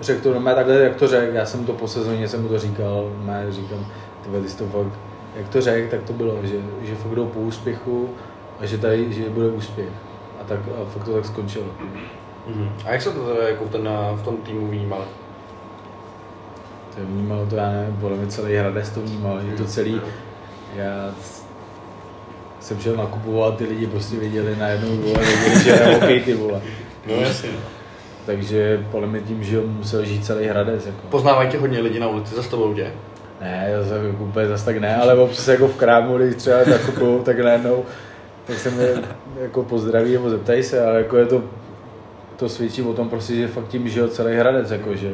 [0.00, 2.58] Řekl to normálně takhle, jak to řekl, já jsem to po sezóně jsem mu to
[2.58, 3.86] říkal, normálně říkám,
[4.42, 4.98] ty jsi to fakt,
[5.36, 8.08] jak to řekl, tak to bylo, že, že fakt jdou po úspěchu
[8.60, 9.88] a že tady, že bude úspěch.
[10.40, 11.66] A tak a fakt to tak skončilo.
[12.46, 12.68] Mhm.
[12.84, 15.04] A jak se to teda jako v, ten, v tom týmu vnímali?
[16.94, 20.00] To vnímalo to, já nevím, podle mě celý Hradec to vnímal, že to celý,
[20.74, 21.14] já
[22.60, 26.60] jsem šel nakupovat, ty lidi prostě viděli najednou, vole, viděli, že je hokej, ty vole.
[27.06, 27.48] No jasně.
[28.26, 30.98] Takže podle mě tím, že musel žít celý Hradec, jako.
[31.10, 32.92] Poznávají tě hodně lidí na ulici, zastavou tě?
[33.40, 36.56] Ne, já jsem jako úplně zase tak ne, ale občas jako v krámu, když třeba
[36.70, 37.84] nakupuju, tak najednou,
[38.46, 38.86] tak se mě
[39.42, 41.42] jako pozdraví nebo zeptají se, ale jako je to,
[42.36, 45.10] to svědčí o tom prostě, že fakt tím žil celý Hradec, jako že,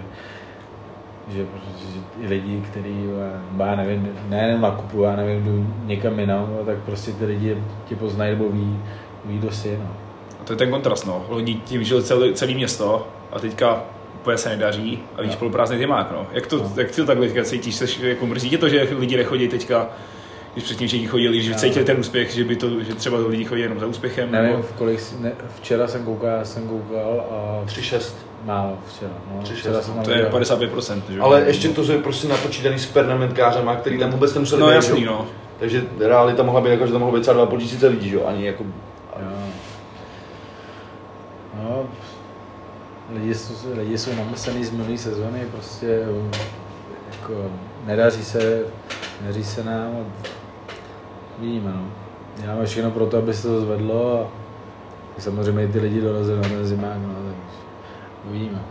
[1.29, 3.05] že, prostě, že i lidi, kteří,
[3.59, 8.33] já- nevím, nejenom nakupuju, já nevím, jdu někam jinam, tak prostě ty lidi tě poznají
[8.33, 8.81] nebo ví,
[9.25, 10.12] ví kdo jsi, no.
[10.53, 11.25] To je ten kontrast, no.
[11.31, 13.85] Lidi tím žil celé, celé město a teďka
[14.21, 16.27] úplně se nedaří a víš, poloprázdný zimák, no.
[16.33, 16.73] Jak to, No.
[16.77, 19.87] jak ty to takhle teďka cítíš, seš, jako mrzí tě to, že lidi nechodí teďka,
[20.53, 23.61] když předtím všichni chodili, že cítili ten úspěch, že by to, že třeba lidi chodí
[23.63, 24.63] jenom za úspěchem, Nevím, nebo...
[24.63, 28.13] v kolik, ne, včera jsem koukal, já jsem koukal a 3-6.
[28.45, 29.43] málo včera, no.
[29.43, 30.41] Tři, Včera šest, jsem no, To je viděl.
[30.41, 31.21] 55%, že?
[31.21, 35.05] Ale ještě to je prostě napočítaný s pernamentkářema, který tam vůbec nemuseli No být, jasný,
[35.05, 35.27] no.
[35.59, 38.25] Takže realita mohla být jako, že tam mohlo být třeba 2,5 tisíce lidí, že jo?
[38.27, 38.65] Ani jako...
[41.55, 41.87] No,
[43.11, 46.31] lidi jsou, lidi jsou namyslení z minulé sezóny, prostě um,
[47.13, 47.51] jako
[47.85, 48.65] nedaří se,
[49.21, 50.29] nedaří se nám a
[51.39, 51.85] vidíme, no.
[52.37, 54.31] Děláme všechno pro to, aby se to zvedlo
[55.19, 57.35] a samozřejmě i ty lidi dorazili na ten zimák, no, takže
[58.29, 58.63] uvidíme.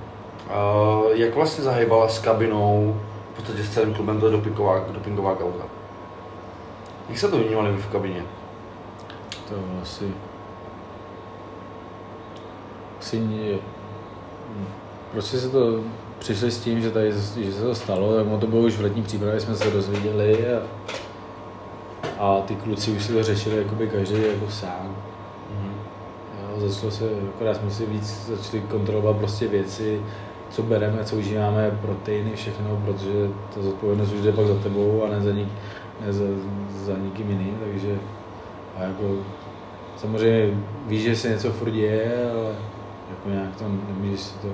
[0.47, 3.01] Uh, jak vlastně zahýbala s kabinou,
[3.33, 5.63] v podstatě s celým klubem, to je dopingová, dopingová kauza?
[7.09, 8.23] Jak se to vnímali v kabině?
[9.49, 10.13] To asi...
[13.01, 13.57] Asi nie,
[15.11, 15.79] prostě se to
[16.19, 19.03] přišli s tím, že, tady, že se to stalo, tak to bylo už v letní
[19.03, 20.61] přípravě, jsme se dozvěděli a,
[22.19, 24.95] a ty kluci už si to řešili jakoby každý jako sám.
[25.51, 25.73] Mhm.
[26.41, 30.01] Jo, začalo se, akorát jsme si víc začali kontrolovat prostě věci,
[30.49, 35.09] co bereme, co užíváme, proteiny, všechno, protože ta zodpovědnost už jde pak za tebou a
[35.09, 35.49] ne za, nik,
[36.05, 36.25] ne za,
[36.85, 37.99] za nikým jiným, takže
[38.77, 39.03] a jako
[39.97, 42.55] samozřejmě víš, že se něco furt děje, ale
[43.15, 44.47] jako nějak tam nemůžeš si to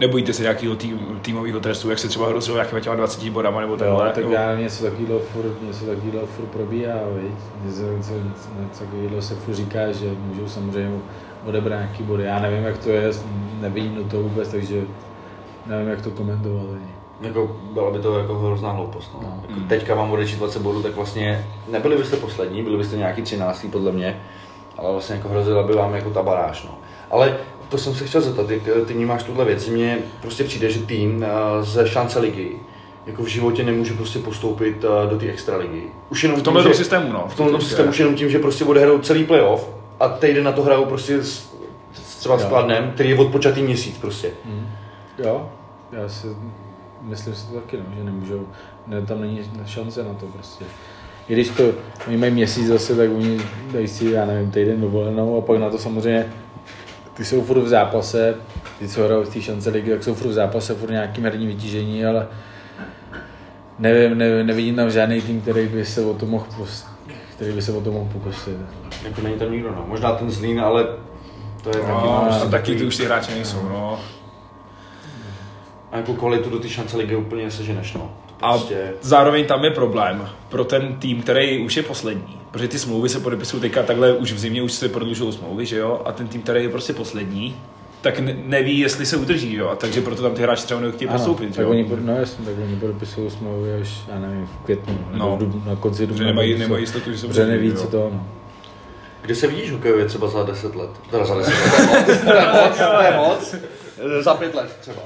[0.00, 3.76] Nebojíte se nějakého tým, týmového trestu, jak se třeba hrozilo nějakýma těma 20 bodama nebo
[3.76, 4.10] takhle?
[4.10, 4.30] tak jo?
[4.32, 7.32] já nevím, něco takového furt, něco takového furt probíhá, viď?
[7.64, 11.00] Něco, něco, něco takového se furt říká, že můžou samozřejmě
[11.46, 12.24] odebrat nějaký body.
[12.24, 13.12] Já nevím, jak to je,
[13.60, 14.82] nevidím do toho vůbec, takže
[15.66, 16.92] nevím, jak to komentovat ani.
[17.28, 19.10] Jako, byla by to jako hrozná hloupost.
[19.14, 19.20] No.
[19.22, 19.42] No.
[19.48, 23.66] Jako teďka vám odečít 20 bodů, tak vlastně nebyli byste poslední, byli byste nějaký 13.
[23.72, 24.20] podle mě,
[24.78, 26.64] ale vlastně jako hrozila by vám jako ta baráž.
[26.64, 26.78] No.
[27.10, 27.36] Ale
[27.68, 30.70] to jsem se chtěl zeptat, jak eh, ty vnímáš tuhle věc, že mně prostě přijde,
[30.70, 32.56] že tým eh, ze šance ligy
[33.06, 35.82] jako v životě nemůže prostě postoupit eh, do té extra ligy.
[36.10, 37.26] Už jenom V tomhle tím, že- systému, no.
[37.28, 39.68] v tomhle systému už jenom tím, že prostě odehrajou celý playoff
[40.00, 41.50] a týden na to hrajou prostě s,
[41.92, 42.44] s třeba s.
[42.44, 44.30] Kladnem, který je odpočatý měsíc prostě.
[45.18, 45.48] Jo,
[45.92, 46.26] já si
[47.02, 48.46] myslím si to taky, no, že nemůžou,
[48.86, 50.64] ne, tam není šance na to prostě.
[51.28, 51.62] I když to,
[52.08, 53.40] oni mají měsíc zase, tak oni
[53.72, 56.32] dají si, já nevím, týden dovolenou a pak na to samozřejmě,
[57.14, 58.34] ty jsou furt v zápase,
[58.78, 61.46] ty co hrajou z té šance ligy, tak jsou furt v zápase, furt nějakým herní
[61.46, 62.26] vytížení, ale
[63.78, 66.86] nevím, ne, nevidím tam žádný tým, který by se o to mohl post,
[67.36, 68.56] který by se o to mohl pokusit.
[69.04, 69.84] Jako není tam nikdo, no.
[69.88, 70.86] Možná ten Zlín, ale
[71.62, 74.00] to je taky, No, prostě taky ty už ty hráči nejsou, no.
[75.92, 78.10] A jako kvalitu do té šance ligy úplně seženeš, no.
[78.42, 78.92] A prostě...
[79.00, 82.38] zároveň tam je problém pro ten tým, který už je poslední.
[82.50, 85.76] Protože ty smlouvy se podepisují teďka takhle, už v zimě už se prodlužují smlouvy, že
[85.78, 86.02] jo?
[86.04, 87.56] A ten tým, který je prostě poslední,
[88.00, 89.68] tak ne- neví, jestli se udrží, jo?
[89.68, 91.70] A takže proto tam ty hráči třeba nechtějí postoupit, že tak jo?
[91.70, 95.36] oni, no jasně, tak oni podepisují smlouvy až, já nevím, v květnu, nebo No.
[95.36, 96.26] v dubnu, na konci dubna.
[96.26, 98.26] Nemají, nemají jistotu, že se udrží, neví, co to, no.
[99.22, 100.90] Kde se vidíš hokejově třeba za 10 let?
[101.10, 101.50] Teda za 10
[101.92, 103.54] let, to je moc, to je moc.
[104.20, 105.02] Za 5 let třeba.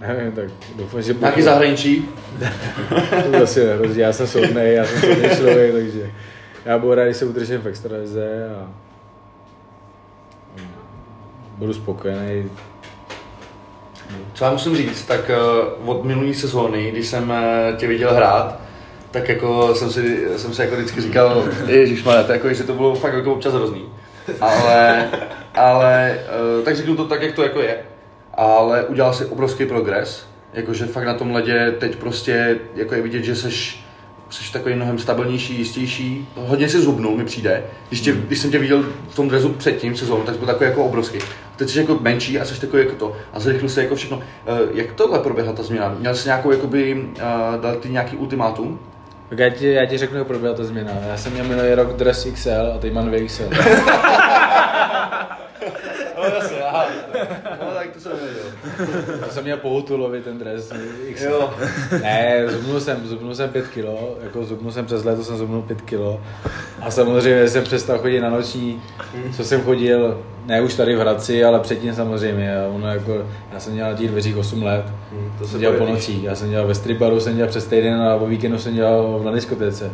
[0.00, 0.44] Nevím, tak
[0.76, 1.14] doufám, že...
[1.14, 2.08] Nějaký zahraničí?
[3.32, 6.10] To asi nehrozí, já jsem soudnej, já jsem soudnej člověk, takže
[6.64, 8.68] já budu rád, když se udržím v extralize a
[11.58, 12.50] budu spokojený.
[14.34, 15.30] Co já musím říct, tak
[15.80, 18.60] uh, od minulé sezóny, když jsem uh, tě viděl hrát,
[19.10, 22.94] tak jako jsem si, jsem si jako vždycky říkal, ježišmarja, to jako, že to bylo
[22.94, 23.84] fakt jako občas hrozný.
[24.40, 25.08] Ale,
[25.54, 26.18] ale,
[26.58, 27.76] uh, tak řeknu to tak, jak to jako je.
[28.38, 33.22] Ale udělal si obrovský progres, jakože fakt na tom ledě teď prostě jako je vidět,
[33.24, 33.84] že seš,
[34.30, 36.28] seš takový mnohem stabilnější, jistější.
[36.36, 37.62] Hodně si zubnul, mi přijde.
[37.88, 40.70] Když, tě, když jsem tě viděl v tom drezu předtím sezónu, tak jsi byl takový
[40.70, 41.18] jako obrovský.
[41.56, 43.16] Teď jsi jako menší a jsi takový jako to.
[43.32, 44.20] A zrychlil se jako všechno.
[44.46, 45.94] Eh, Jak tohle proběhla ta změna?
[45.98, 48.78] Měl jsi nějakou, jakoby, uh, dal ty nějaký ultimátum?
[49.28, 50.92] Tak já ti, já ti řeknu, jak proběhla ta změna.
[51.08, 53.48] Já jsem měl minulý rok dres XL a teď mám 2XL.
[56.16, 56.86] No jasně, aha.
[57.64, 58.44] No tak to jsem nevěděl.
[59.24, 60.72] To jsem měl pohutulovi ten dres.
[61.20, 61.50] Jo.
[62.02, 65.80] Ne, zubnul jsem, zubnul jsem 5 kilo, jako zubnul jsem přes léto, jsem zubnul 5
[65.80, 66.20] kilo.
[66.80, 68.82] A samozřejmě jsem přestal chodit na noční,
[69.36, 72.54] co jsem chodil, ne už tady v Hradci, ale předtím samozřejmě.
[72.74, 75.76] Ono jako, já jsem dělal na těch dveřích 8 let, to to se jsem dělal
[75.76, 76.24] po nocích.
[76.24, 79.32] Já jsem dělal ve stribaru, jsem dělal přes týden a o víkendu jsem dělal na
[79.32, 79.90] diskotéce.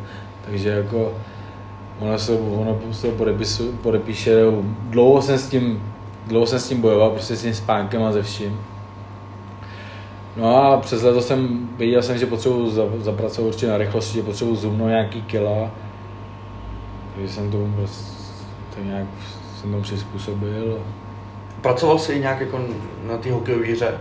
[0.47, 1.15] Takže jako,
[2.01, 4.35] ono se, ono se podepisu, podepíše,
[4.91, 5.83] dlouho jsem s tím,
[6.27, 8.61] dlouho jsem s tím bojoval, prostě s tím spánkem a ze vším.
[10.37, 14.23] No a přes léto jsem věděl jsem, že potřebuji za- zapracovat určitě na rychlosti, že
[14.23, 15.71] potřebuji zoomnout nějaký kila.
[17.15, 19.07] Takže jsem to prostě nějak
[19.61, 20.79] jsem tomu přizpůsobil.
[21.61, 22.61] Pracoval jsi i nějak jako
[23.07, 23.99] na té hokejové hře?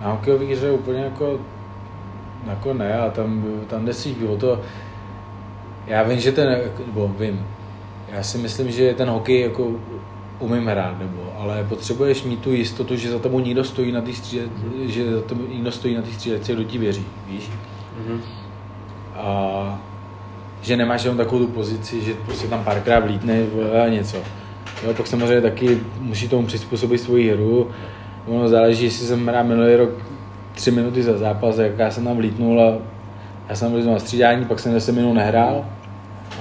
[0.00, 1.38] Na hokejové hře úplně jako,
[2.46, 4.60] jako ne, a tam, tam jde si o to,
[5.86, 7.46] já vím, že ten, nebo vím,
[8.12, 9.70] já si myslím, že ten hokej jako
[10.44, 14.12] umím hrát, nebo, ale potřebuješ mít tu jistotu, že za tebou někdo stojí na té
[14.12, 14.44] stříle,
[14.86, 17.50] že za tebou někdo stojí na té střílece, kdo ti věří, víš?
[18.06, 18.20] Mhm.
[19.14, 19.78] A
[20.62, 23.42] že nemáš jenom takovou tu pozici, že prostě tam párkrát vlítne
[23.84, 24.16] a něco.
[24.84, 27.70] Jo, pak samozřejmě taky musí tomu přizpůsobit svoji hru.
[28.26, 29.90] Ono záleží, jestli jsem hrál minulý rok
[30.54, 32.74] tři minuty za zápas, jak já jsem tam vlítnul a
[33.48, 35.64] já jsem byl na střídání, pak jsem 10 minut nehrál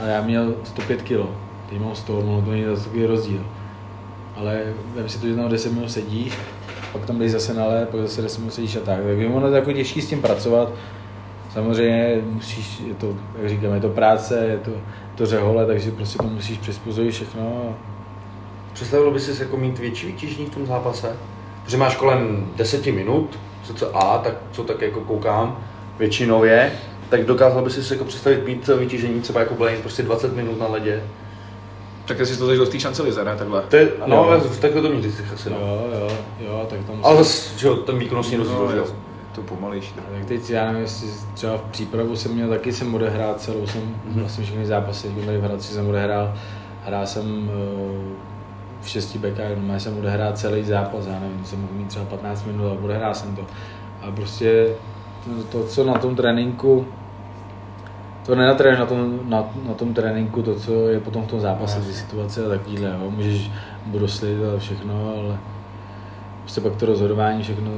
[0.01, 1.27] a já měl 105 kg.
[1.69, 3.45] Teď mám 100, ono to není zase takový rozdíl.
[4.35, 4.63] Ale
[4.95, 6.33] vem si to, že tam 10 minut sedíš,
[6.91, 8.99] pak tam jdeš zase na led, pak zase 10 minut sedíš a tak.
[9.03, 10.71] Takže ono je jako těžký s tím pracovat.
[11.53, 14.71] Samozřejmě musíš, je to, jak říkám, je to práce, je to,
[15.15, 17.75] to řehole, takže prostě to musíš přizpůsobit všechno.
[18.73, 21.15] Představil bys si jako mít větší vytížení v tom zápase?
[21.63, 25.57] Protože máš kolem 10 minut, co co A, tak co tak jako koukám,
[25.99, 26.71] většinově,
[27.09, 30.67] tak dokázal bys si jako představit mít vytížení třeba jako Blaine, prostě 20 minut na
[30.67, 31.03] ledě?
[32.05, 33.35] Tak jestli to zažil v té šancelize, ne?
[33.35, 33.61] Takhle.
[33.61, 34.23] To je, no, Jo.
[34.23, 35.55] ale takhle to měli ty asi, no.
[35.59, 36.07] Jo, jo,
[36.39, 38.81] jo, tak tam Ale zase, že jo, ten výkonnostní rozdíl, No, je
[39.35, 39.93] to pomalejší.
[39.93, 43.81] Tak teď já nevím, jestli třeba v přípravu jsem měl taky jsem odehrát celou jsem
[44.05, 44.19] Mhm.
[44.19, 46.33] vlastně všechny zápasy, když tady v Hradci jsem odehrál,
[46.85, 48.13] hrál jsem eh,
[48.81, 52.45] v šesti bekách, no, jsem odehrál celý zápas, já nevím, jsem mohl mít třeba 15
[52.45, 53.41] minut a odehrál jsem to.
[54.01, 54.67] A prostě
[55.25, 56.87] to, to co na tom tréninku,
[58.25, 61.81] to nenatrénuješ na tom, na, na tom tréninku, to, co je potom v tom zápase,
[61.81, 63.11] ty situace a takovýhle, jo.
[63.11, 63.51] můžeš
[63.85, 65.37] broslit a všechno, ale
[66.41, 67.71] prostě pak to rozhodování, všechno,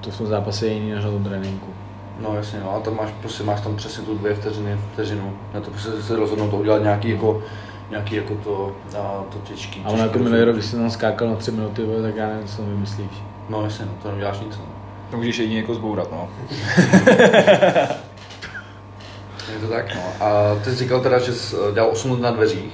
[0.00, 1.66] to v tom zápase je jiný než na tom tréninku.
[2.20, 5.32] No jasně, no a tam máš, prostě máš tam přesně tu dvě vteřiny, vteřinu.
[5.54, 7.42] Na to prostě se rozhodnout to udělat nějaký jako,
[7.90, 9.82] nějaký jako to, a, to těžký.
[9.84, 12.46] A ono jako minulý rok, když jsem tam skákal na tři minuty, tak já nevím,
[12.46, 13.22] co tam vymyslíš.
[13.48, 14.58] No jasně, no, to neuděláš nic.
[14.58, 14.64] No.
[15.10, 16.28] To můžeš jedině jako zbourat, no.
[19.54, 20.26] Je to tak, no.
[20.26, 22.72] A ty jsi říkal teda, že jsi eh, dělal 8 let na dveřích,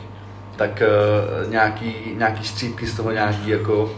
[0.57, 3.91] tak uh, nějaký, nějaký střípky z toho, nějaký jako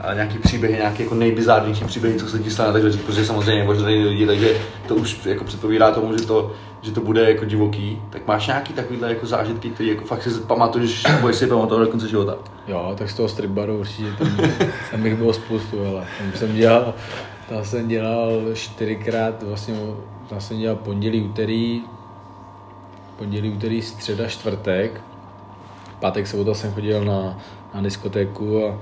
[0.00, 3.86] a nějaký příběhy, nějaký jako nejbizárnější příběhy, co se ti stane dveřích, protože samozřejmě možná
[3.86, 4.56] lidi, takže
[4.88, 6.52] to už jako předpovídá tomu, že to,
[6.82, 8.02] že to bude jako divoký.
[8.10, 11.90] Tak máš nějaký takovýhle jako zážitky, který jako fakt si pamatuješ, nebo si pamatovat do
[11.90, 12.36] konce života?
[12.68, 14.36] Jo, tak z toho strip baru určitě, tam,
[14.90, 16.94] tam bych bylo spoustu, ale tam jsem dělal,
[17.48, 19.74] tam jsem dělal čtyřikrát, vlastně
[20.28, 21.82] tam jsem dělal pondělí, úterý,
[23.18, 25.00] pondělí, úterý, středa, čtvrtek,
[26.00, 27.38] pátek, sobota jsem chodil na,
[27.74, 28.78] na diskotéku a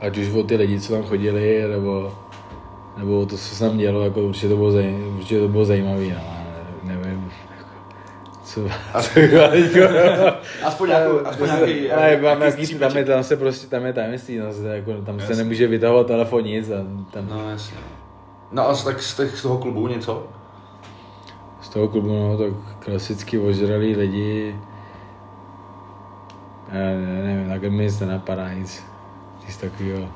[0.00, 2.14] ať už o ty lidi, co tam chodili, nebo,
[2.96, 6.04] nebo to, co se tam dělo, jako určitě to bylo, zaj, určitě to bylo zajímavé,
[6.04, 6.46] no, ale
[6.82, 7.30] nevím,
[8.44, 8.60] co,
[9.00, 13.36] co jako, Aspoň nějakou, aspoň nějaký, ale eh, mám nějaký nějaký, tam je, tam se
[13.36, 17.28] prostě, tam je tajemství, no, se, jako, tam se nemůže vytahovat telefon nic a tam,
[17.28, 17.76] No jasně.
[18.52, 20.26] No a z, tak z, těch, z toho klubu něco?
[21.60, 24.56] Z toho klubu, no, tak klasicky ožralí lidi,
[26.72, 28.84] já ne, nevím, takhle mi nic nenapadá, nic,
[29.46, 30.08] nic takového.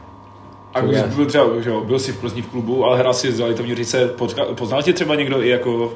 [0.75, 3.15] A když jsi byl třeba, že jo, byl jsi v Plzni v klubu, ale hrál
[3.15, 5.93] si za Litovní Říce, potka, poznal tě třeba někdo i jako,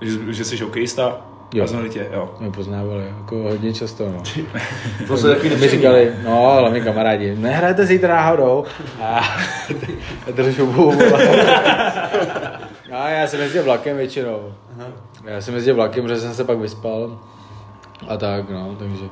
[0.00, 1.16] že, že jsi hokejista?
[1.54, 1.64] Jo.
[1.64, 2.30] A znali tě, jo.
[2.40, 4.22] Mě poznávali, jako hodně často, no.
[5.06, 8.64] To se taky mi říkali, no, hlavně kamarádi, nehrajete zítra náhodou.
[9.02, 9.18] A
[10.26, 10.92] a držu bubu.
[12.92, 14.52] A já jsem jezdil vlakem většinou.
[15.24, 17.18] Já jsem jezdil vlakem, protože jsem se pak vyspal.
[18.08, 19.04] A tak, no, takže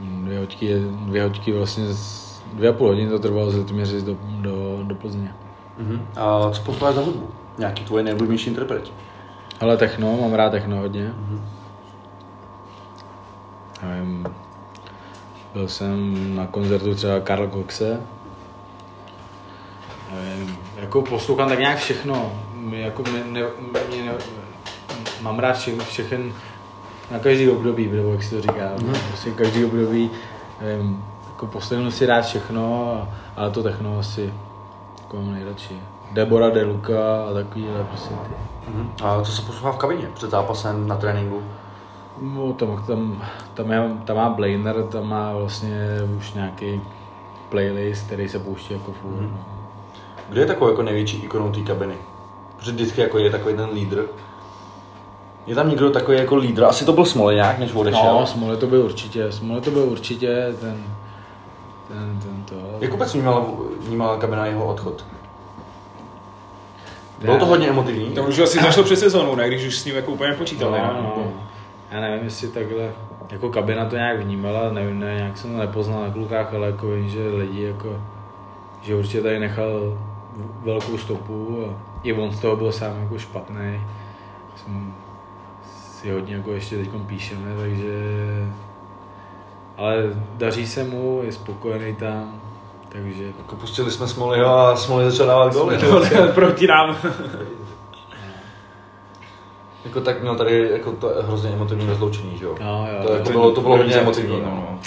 [0.00, 4.16] dvě hoďky, dvě hoďky vlastně, z- dvě a půl hodiny to trvalo z Litoměřic do,
[4.22, 5.34] do, do Plzně.
[5.78, 6.06] Mhm.
[6.16, 7.30] A co posloucháš za hudbu?
[7.58, 8.92] Nějaký tvoje nejoblíbenější interpret?
[9.60, 11.12] Ale techno, mám rád techno hodně.
[13.82, 14.26] Nevím,
[15.52, 18.00] byl jsem na koncertu třeba Karl Coxe.
[20.14, 22.32] Nevím, jako poslouchám tak nějak všechno.
[22.62, 23.40] Mě, jako mě, ne,
[23.88, 24.12] mě ne,
[25.20, 26.32] mám rád vše, všechen,
[27.10, 28.76] na každý období, nebo jak se to říká.
[28.76, 29.08] Mm-hmm.
[29.08, 30.10] Prostě každý období,
[30.60, 34.34] nevím, jako poslednou si rád všechno, ale to techno asi
[35.02, 35.76] jako mám nejradši.
[36.12, 38.34] Debora De Luca a takovýhle prostě ty.
[38.70, 38.90] Mhm.
[39.02, 41.42] A co se poslouchá v kabině před zápasem na tréninku?
[42.22, 43.22] No, tam, tam,
[43.54, 45.86] tam, je, tam má Blainer, tam má vlastně
[46.18, 46.80] už nějaký
[47.48, 49.20] playlist, který se pouští jako furt.
[49.20, 49.30] Mhm.
[49.32, 49.44] No.
[50.28, 51.94] Kdo je takovou jako největší ikonou té kabiny?
[52.62, 54.04] Protože vždycky jako je takový ten lídr.
[55.46, 56.64] Je tam někdo takový jako lídr?
[56.64, 58.02] Asi to byl Smoleňák, než odešel.
[58.04, 60.84] No, Smole to byl určitě, Smole to byl určitě ten,
[61.88, 62.54] ten, ten to.
[62.80, 63.46] Jak vůbec vnímala,
[63.80, 65.04] vnímala kabina jeho odchod?
[67.18, 68.10] Bylo to hodně emotivní?
[68.10, 69.48] To už asi zašlo před sezónou, ne?
[69.48, 71.02] Když už s ním jako úplně počítal, no, ne?
[71.02, 71.32] no.
[71.90, 72.92] Já nevím, jestli takhle,
[73.30, 76.88] jako kabina to nějak vnímala, nevím, ne, nějak jsem to nepoznal na klukách, ale jako
[76.88, 78.00] vím, že lidi jako,
[78.82, 79.98] že určitě tady nechal
[80.64, 83.80] velkou stopu a i on z toho byl sám jako špatný.
[84.56, 84.94] Jsem
[85.62, 87.92] si hodně jako ještě teď píšeme, takže
[89.76, 89.96] ale
[90.36, 92.40] daří se mu, je spokojený tam,
[92.88, 95.78] takže Jako pustili jsme Smoleyho a Smoley začal dávat góly.
[95.90, 96.28] no.
[96.34, 96.96] Proti nám.
[99.84, 102.54] Jako tak měl tady jako to hrozně emotivní rozloučení, že jo?
[102.60, 104.50] No, jo, to, jako to bylo, to bylo hodně emotivní, no.
[104.50, 104.78] no.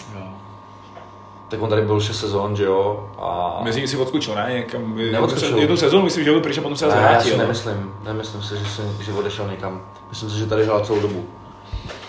[1.46, 1.50] No.
[1.50, 3.10] Tak on tady byl 6 sezon, že jo?
[3.18, 3.60] A...
[3.64, 4.54] Mezi nimi si odskočil, ne?
[4.54, 5.58] Někam, Neodskočil.
[5.58, 7.32] Jednu sezónu myslím, že byl pryč a potom se Ne, já si vrátil.
[7.38, 7.42] no.
[7.44, 9.82] nemyslím, nemyslím si, že, jsem, že odešel někam.
[10.10, 11.26] Myslím si, že tady hrál celou dobu.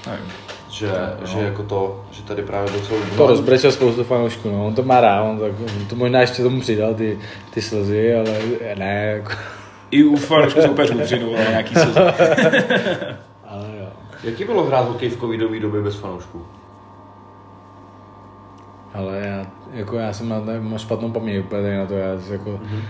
[0.07, 0.32] Nevím.
[0.70, 0.91] Že,
[1.24, 3.16] že jako to, že tady právě byl celou dobu.
[3.16, 4.66] To rozbrečel spoustu fanoušků, no.
[4.66, 7.18] on to má rád, on, tak, on to možná ještě tomu přidal ty,
[7.51, 8.39] ty slzy, ale
[8.78, 9.32] ne, jako,
[9.91, 12.03] I u fanoušků soupeřů přijdu, ale nějaký sezon.
[13.49, 13.87] ale jo.
[14.22, 16.47] Jaký bylo hrát hokej v covidové době bez fanoušků?
[18.97, 22.51] Ale já, jako já jsem na, mám špatnou paměť úplně tady na to, já jako,
[22.51, 22.82] mm-hmm.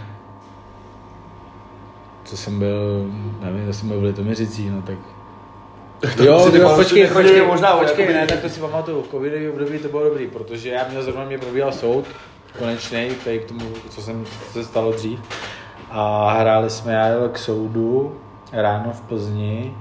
[2.25, 4.99] co jsem byl, nevím, já jsem byl v Litoměřicích, no tak
[6.03, 9.03] Jo, si ty jo, pamatuju, počkej, chodili počkej, možná, počkej, ne, tak to si pamatuju,
[9.03, 12.05] v covidový období to bylo dobrý, protože já měl zrovna mě probíhal soud,
[12.59, 15.21] konečný, tady k tomu, co jsem co se stalo dřív.
[15.91, 18.17] A hráli jsme, já jel k soudu
[18.53, 19.75] ráno v Plzni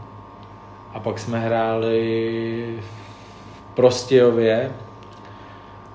[0.94, 4.72] a pak jsme hráli v Prostějově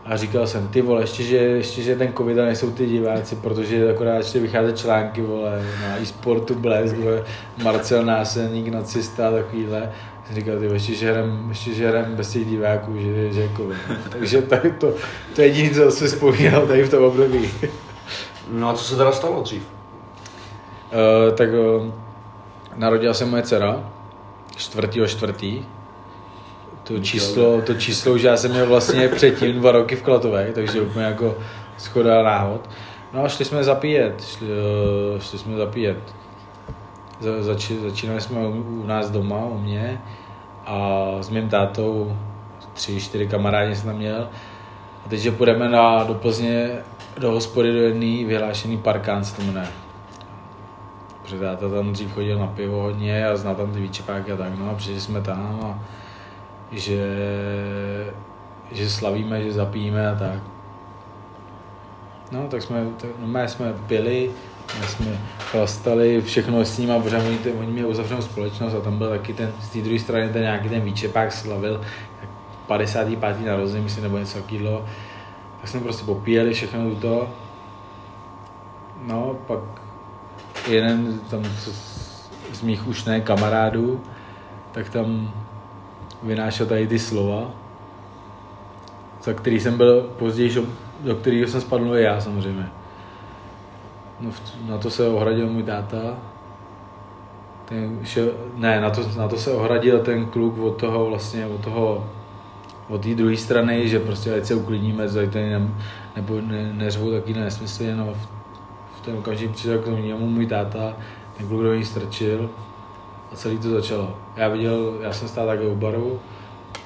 [0.05, 3.37] a říkal jsem, ty vole, ještě že, ještě, že ten covid a nejsou ty diváci,
[3.37, 7.25] protože akorát ještě vychází články, vole, na e-sportu Blesk, vole,
[7.63, 9.93] Marcel Násilník, nacista a takovýhle.
[10.27, 13.41] Jsem říkal, ty vole, ještě, že hrem, ještě, že hrem bez těch diváků, že, že
[13.41, 13.79] je covid.
[14.11, 14.95] Takže tady to,
[15.35, 17.51] to je jediné, co si vzpomínal tady v tom období.
[18.51, 19.63] No a co se teda stalo dřív?
[19.63, 21.93] Uh, tak uh,
[22.77, 23.91] narodila se moje dcera,
[24.57, 25.65] čtvrtýho čtvrtý.
[26.91, 30.81] To číslo, to číslo už já jsem měl vlastně předtím dva roky v Klatově, takže
[30.81, 31.39] úplně jako
[31.79, 32.71] schoda náhod.
[33.13, 34.49] No a šli jsme zapíjet, šli,
[35.15, 35.99] uh, šli jsme zapíjet.
[37.21, 40.01] Za, zači, začínali jsme u, u nás doma, u mě
[40.67, 42.17] a s mým tátou,
[42.73, 44.29] tři, čtyři kamarádi jsem tam měl.
[45.07, 46.71] A teď, že půjdeme na, do Plzně,
[47.19, 49.69] do hospody do jedné vyhlášený parkán se to jmenuje.
[51.23, 54.59] Protože táta tam dřív chodil na pivo hodně a zná tam ty výčepáky a tak,
[54.59, 56.00] no a přišli jsme tam a
[56.73, 57.03] že,
[58.73, 60.39] že slavíme, že zapijeme a tak.
[62.33, 64.31] No, tak jsme, tak, no, jsme pili,
[64.81, 68.99] my jsme chlastali všechno s ním a protože oni, oni měli uzavřenou společnost a tam
[68.99, 71.81] byl taky ten, z té druhé strany ten nějaký ten výčepák slavil
[72.21, 72.29] tak
[72.67, 73.47] 55.
[73.47, 74.85] narozeniny, myslím, nebo něco takového.
[75.61, 77.31] Tak jsme prostě popíjeli všechno to.
[79.07, 79.61] No, pak
[80.69, 81.69] jeden tam z,
[82.53, 84.01] z mých už ne kamarádů,
[84.73, 85.33] tak tam
[86.23, 87.51] vynášel tady ty slova,
[89.23, 90.67] za který jsem byl později,
[91.01, 92.69] do kterého jsem spadl i já samozřejmě.
[94.21, 94.31] No,
[94.69, 96.19] na to se ohradil můj táta.
[97.65, 101.61] Ten šel, ne, na to, na to se ohradil ten kluk od toho vlastně, od
[101.61, 102.11] toho
[102.89, 105.69] od té druhé strany, že prostě ať se uklidníme, tady ne,
[106.17, 108.29] nebo ne, neřvou taky nesmysly, no v,
[108.97, 110.97] v ten okamžik přišel k němu můj táta,
[111.37, 112.51] ten kluk do ní strčil
[113.33, 114.15] a celý to začalo.
[114.37, 116.21] Já viděl, já jsem stál takhle u baru,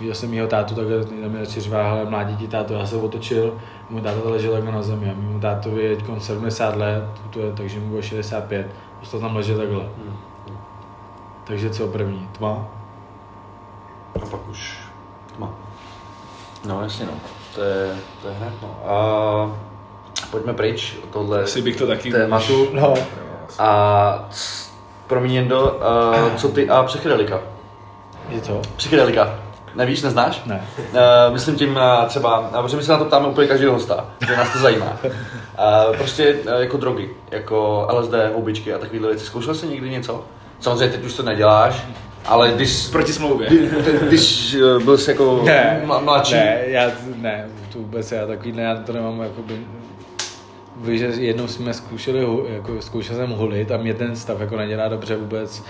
[0.01, 2.97] viděl jsem jeho tátu takhle, tam mi začal řvát, hele mládí ti táto, já se
[2.97, 3.55] otočil,
[3.91, 7.53] můj táta ležel takhle na zemi a mému tátovi je teď 70 let, to je,
[7.53, 8.67] takže mu bylo 65,
[8.99, 9.89] prostě tam ležel takhle.
[11.45, 12.69] Takže co první, tma?
[14.23, 14.79] A pak už
[15.37, 15.51] tma.
[16.67, 17.13] No jasně no,
[17.55, 18.69] to je, to je hned no.
[18.87, 19.57] A
[20.31, 22.69] pojďme pryč od tohle Asi bych to taky tématu.
[22.73, 22.95] No,
[23.59, 24.64] A c-
[25.07, 25.63] promiň Jendo,
[26.27, 27.41] uh, co ty a psychedelika?
[28.29, 28.63] je co?
[28.77, 29.35] Psychedelika.
[29.75, 30.43] Nevíš, neznáš?
[30.47, 30.65] Ne.
[30.79, 34.07] Uh, myslím tím uh, třeba, uh, protože my se na to ptáme úplně každého hosta,
[34.29, 34.97] že nás to zajímá.
[35.05, 39.25] Uh, prostě uh, jako drogy, jako LSD, houbičky a takovéhle věci.
[39.27, 40.25] Zkoušel jsi někdy něco?
[40.61, 41.85] Samozřejmě teď už to neděláš,
[42.27, 43.49] ale když, Proti smlouvě.
[43.49, 43.69] kdy,
[44.09, 48.53] když uh, byl jsi jako Ne, mla- mladší, Ne, já ne, to vůbec já takový
[48.53, 49.67] ne, já to nemám jakoby,
[50.77, 54.89] Víš, že jednou jsme zkoušeli, jako zkoušel jsem hulit a mě ten stav jako nedělá
[54.89, 55.65] dobře vůbec.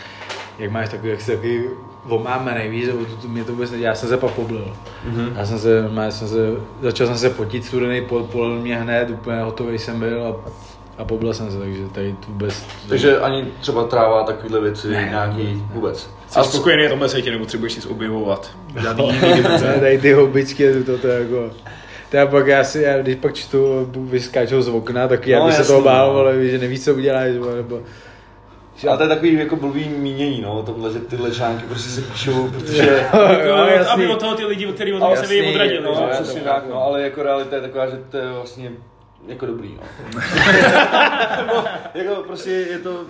[0.59, 1.65] Jak máš takový, jak jsi takový
[2.09, 4.77] omámený, víš, to, to, mě to vůbec nedělá, já jsem se pak poblil.
[5.11, 5.33] Mm-hmm.
[5.37, 6.37] Já jsem se, já jsem se,
[6.83, 10.51] začal jsem se potit, studený pot, polil mě hned, úplně hotový jsem byl a,
[10.99, 12.67] a poblil jsem se, takže tady to vůbec...
[12.89, 16.11] takže ani třeba tráva, takovéhle věci, ne, nějaký vůbec.
[16.29, 18.51] Jsi spokojený na tomhle světě, nepotřebuješ nic objevovat.
[18.83, 21.51] Žádný jiný Ne, tady ty houbičky, to, to je jako...
[22.15, 25.47] To já pak, já si, já, když pak čtu, vyskáčou z okna, tak já No,
[25.47, 26.19] bych se toho bál, no.
[26.19, 27.83] ale víš, že nevíš, co uděláš, nebo...
[28.89, 32.01] Ale to je takový jako blbý mínění, no, o tomhle, že tyhle články prostě se
[32.03, 33.07] píšou, protože...
[33.47, 33.93] jo, jasný.
[33.93, 35.83] Aby od toho ty lidi, který od toho se vyjí odradili.
[35.85, 36.23] No, Jo, že?
[36.23, 38.73] přesně tak, no, ale jako realita je taková, že to je vlastně
[39.29, 39.83] jako dobrý, no.
[41.95, 43.01] Jako prostě je to,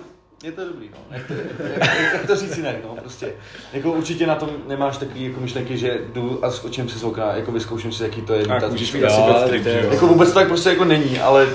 [0.43, 0.97] je to dobrý, no.
[1.17, 3.33] Jak to, jak, jak to říct jinak, no, prostě.
[3.73, 7.33] Jako určitě na tom nemáš takový jako myšlenky, že jdu a skočím si z okna,
[7.33, 8.47] jako vyzkouším si, jaký to je.
[8.47, 9.93] Tak můžeš mít asi ale bad trip, to je- že jo?
[9.93, 11.47] Jako vůbec to tak prostě jako není, ale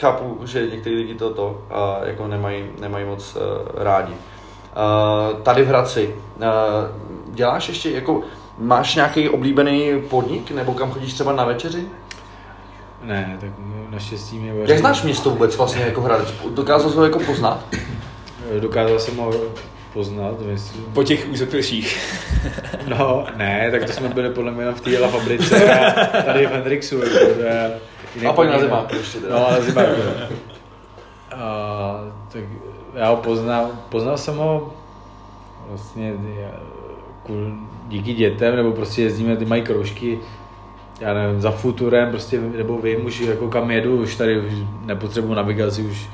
[0.00, 3.42] chápu, že někteří lidi to, to a jako nemají, nemají moc uh,
[3.82, 4.12] rádi.
[4.12, 6.44] Uh, tady v Hradci, uh,
[7.34, 8.22] děláš ještě, jako
[8.58, 11.86] máš nějaký oblíbený podnik, nebo kam chodíš třeba na večeři?
[13.02, 13.50] Ne, tak
[13.90, 16.34] naštěstí mě Jak znáš město vůbec vlastně jako Hradec?
[16.50, 17.64] Dokázal jsi ho jako poznat?
[18.60, 19.32] Dokázal jsem ho
[19.92, 20.84] poznat, myslím.
[20.84, 22.18] Po těch úzepěších.
[22.88, 26.50] No, ne, tak to jsme byli podle mě v té jela fabrice a tady v
[26.52, 27.80] Hendrixu, je
[28.28, 29.38] A pak na zimáku ještě teda.
[29.38, 30.00] No, ale zimáku.
[31.36, 32.00] A,
[32.32, 32.42] tak
[32.94, 34.72] já ho poznal, poznal jsem ho
[35.68, 36.14] vlastně
[37.26, 37.52] kvůli-
[37.88, 40.18] díky dětem, nebo prostě jezdíme, ty mají kroužky,
[41.00, 44.52] já nevím, za futurem, prostě, nebo vím už jako kam jedu, už tady už
[44.84, 46.06] nepotřebuji navigaci, už,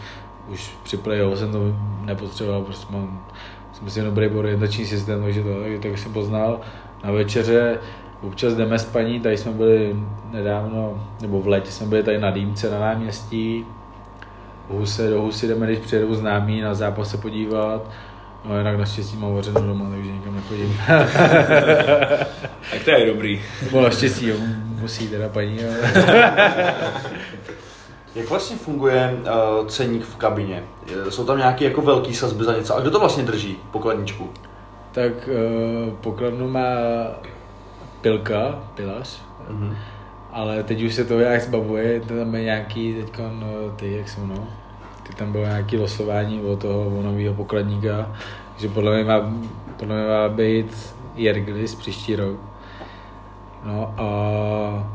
[0.49, 1.59] už při playoff jsem to
[2.05, 3.27] nepotřeboval, prostě mám
[3.73, 6.61] jsem myslím dobrý orientační systém, takže to, takže tak jsem poznal.
[7.05, 7.79] Na večeře
[8.23, 9.97] občas jdeme s paní, tady jsme byli
[10.31, 13.67] nedávno, nebo v létě jsme byli tady na Dýmce na náměstí,
[14.69, 17.91] Huse, do Husy jdeme, když přijedou známí na zápas se podívat,
[18.45, 20.81] No jinak naštěstí mám vařeno doma, takže nikam nechodím.
[22.71, 23.43] Tak to je dobrý.
[23.63, 24.37] Nebo naštěstí, jo,
[24.81, 25.59] musí teda paní.
[25.65, 25.77] Ale...
[28.19, 29.19] Jak vlastně funguje
[29.61, 30.65] uh, ceník v kabině?
[31.09, 32.77] Jsou tam nějaké jako velký sazby za něco?
[32.77, 34.29] A kdo to vlastně drží, pokladničku?
[34.93, 36.67] tak uh, pokladnu má
[38.01, 39.77] Pilka, Pilař, Mhm.
[40.33, 43.21] ale teď už se to nějak zbavuje, to tam je nějaký teď
[43.77, 44.49] ty, jak jsou no,
[45.03, 48.17] ty tam bylo nějaký losování o toho, o nového pokladníka,
[48.57, 49.33] že podle mě má,
[49.77, 52.37] podle mě má být Jerglis příští rok.
[53.65, 54.89] No a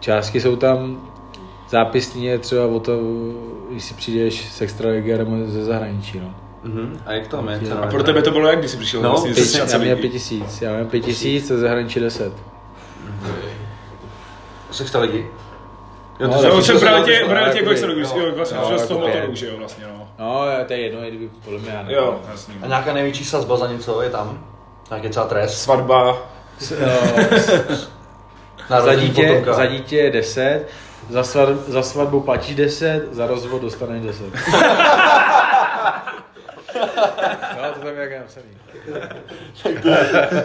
[0.00, 1.00] částky jsou tam
[1.68, 2.98] zápisní je třeba o to,
[3.70, 6.34] když si přijdeš z extraligy nebo ze zahraničí, no.
[6.62, 7.00] Mhm.
[7.06, 7.80] A jak to cena?
[7.80, 10.08] A pro tebe to bylo jak, když jsi přišel No, vlastně pět- já měl pět
[10.08, 12.32] tisíc, já mám pět tisíc, ze zahraničí deset.
[14.70, 15.26] Sexta ligy?
[16.20, 17.28] Jo, No, to No, jsem jsem to- brali to- tě, jo.
[18.20, 20.08] jo, vlastně, že z toho motoru, že jo, vlastně, no.
[20.18, 21.96] No, to je jedno, i kdyby podle mě já nevím.
[21.96, 22.54] Jo, jasný.
[22.62, 24.44] A nějaká největší sazba za něco je tam?
[24.90, 25.62] Nějaký třeba trest?
[25.62, 26.16] Svatba,
[26.58, 30.64] S- eh, za, dítě, za dítě je 10,
[31.10, 34.24] za, svat, za svatbu platíš 10, za rozvod dostaneš 10.
[37.56, 38.46] no, to tam je jak napsaný.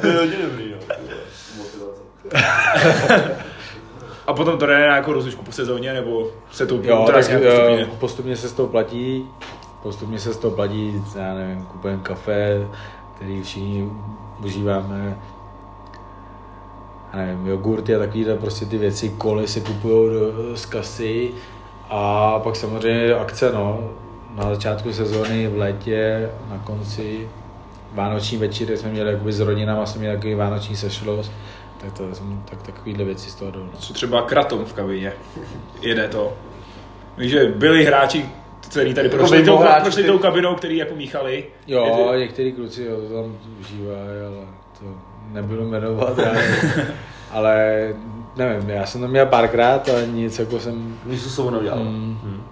[0.02, 0.78] To je hodně dobrý, no.
[4.28, 7.40] a potom to jde na nějakou rozličku po sezóně, nebo se to Jo, tak eh,
[7.40, 7.86] postupně?
[8.00, 9.26] postupně se z toho platí,
[9.84, 12.68] postupně se z toho platí, já nevím, kupujeme kafe,
[13.16, 13.90] který všichni
[14.44, 15.18] užíváme,
[17.18, 21.32] nevím, jogurty a takovýhle prostě ty věci, koly se kupují do, z kasy
[21.90, 23.90] a pak samozřejmě akce, no,
[24.36, 27.30] na začátku sezóny, v létě, na konci,
[27.94, 31.32] vánoční večer, jsme měli jakoby s rodinama, jsme měli takový vánoční sešlost,
[31.82, 33.60] tak, to, jsem- tak takovýhle věci z toho jdou.
[33.64, 33.70] no.
[33.80, 35.14] Co třeba kratom v kabině?
[35.82, 36.34] Jede to.
[37.18, 38.26] Víš, že byli hráči,
[38.70, 41.46] kteří tady Jako prošli, mimo tou, hráči, prošli který- tou kabinou, který jako míchali.
[41.68, 44.46] Jo, Jede- některý kluci jo, to tam užívají, ale
[44.80, 44.86] to
[45.32, 46.56] nebudu jmenovat, nevím.
[47.32, 47.88] ale
[48.36, 50.98] nevím, já jsem to měl párkrát a nic jako jsem...
[51.06, 51.80] Nic to s sebou neudělal.
[51.80, 52.20] Mm.
[52.24, 52.44] Hmm.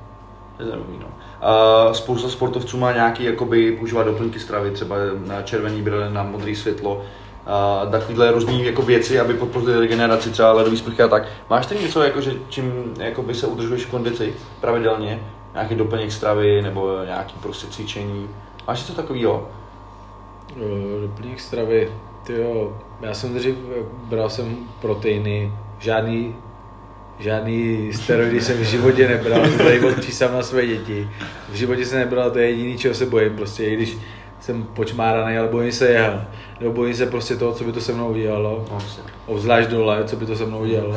[0.59, 1.07] Je zajímavý, no.
[1.41, 4.95] A spousta sportovců má nějaký, jakoby, používá doplňky stravy, třeba
[5.27, 7.05] na červený brýle, na modré světlo,
[7.47, 11.23] a takovýhle různý jako věci, aby podpořili regeneraci, třeba ledový sprchy a tak.
[11.49, 15.19] Máš ty něco, jako, že čím jakoby, se udržuješ v kondici pravidelně?
[15.53, 18.29] Nějaký doplněk stravy nebo nějaký prostě cvičení?
[18.67, 19.49] Máš něco takového?
[21.01, 21.91] Doplněk stravy,
[22.27, 23.55] tyjo, já jsem dřív,
[24.09, 26.35] bral jsem proteiny, žádný,
[27.19, 31.09] žádný steroidy jsem v životě nebral, to tady od přísám na své děti.
[31.49, 33.97] V životě jsem nebral, to je jediný, čeho se bojím, prostě i když
[34.39, 36.21] jsem počmáraný, ale bojím se jeho.
[36.59, 38.65] Nebo bojím se prostě toho, co by to se mnou udělalo.
[38.71, 38.77] No,
[39.25, 40.95] obzvlášť dole, co by to se mnou udělalo.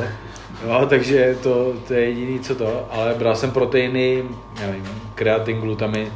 [0.65, 4.23] Jo, takže to, to je jediný, co to, ale bral jsem proteiny,
[4.59, 6.07] nevím, kreatin, glutamin,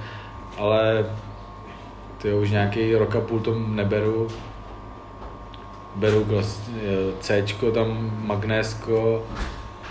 [0.58, 1.06] ale
[2.22, 4.28] to je už nějaký rok a půl to neberu.
[5.96, 6.82] Beru vlastně
[7.20, 9.24] C, tam magnésko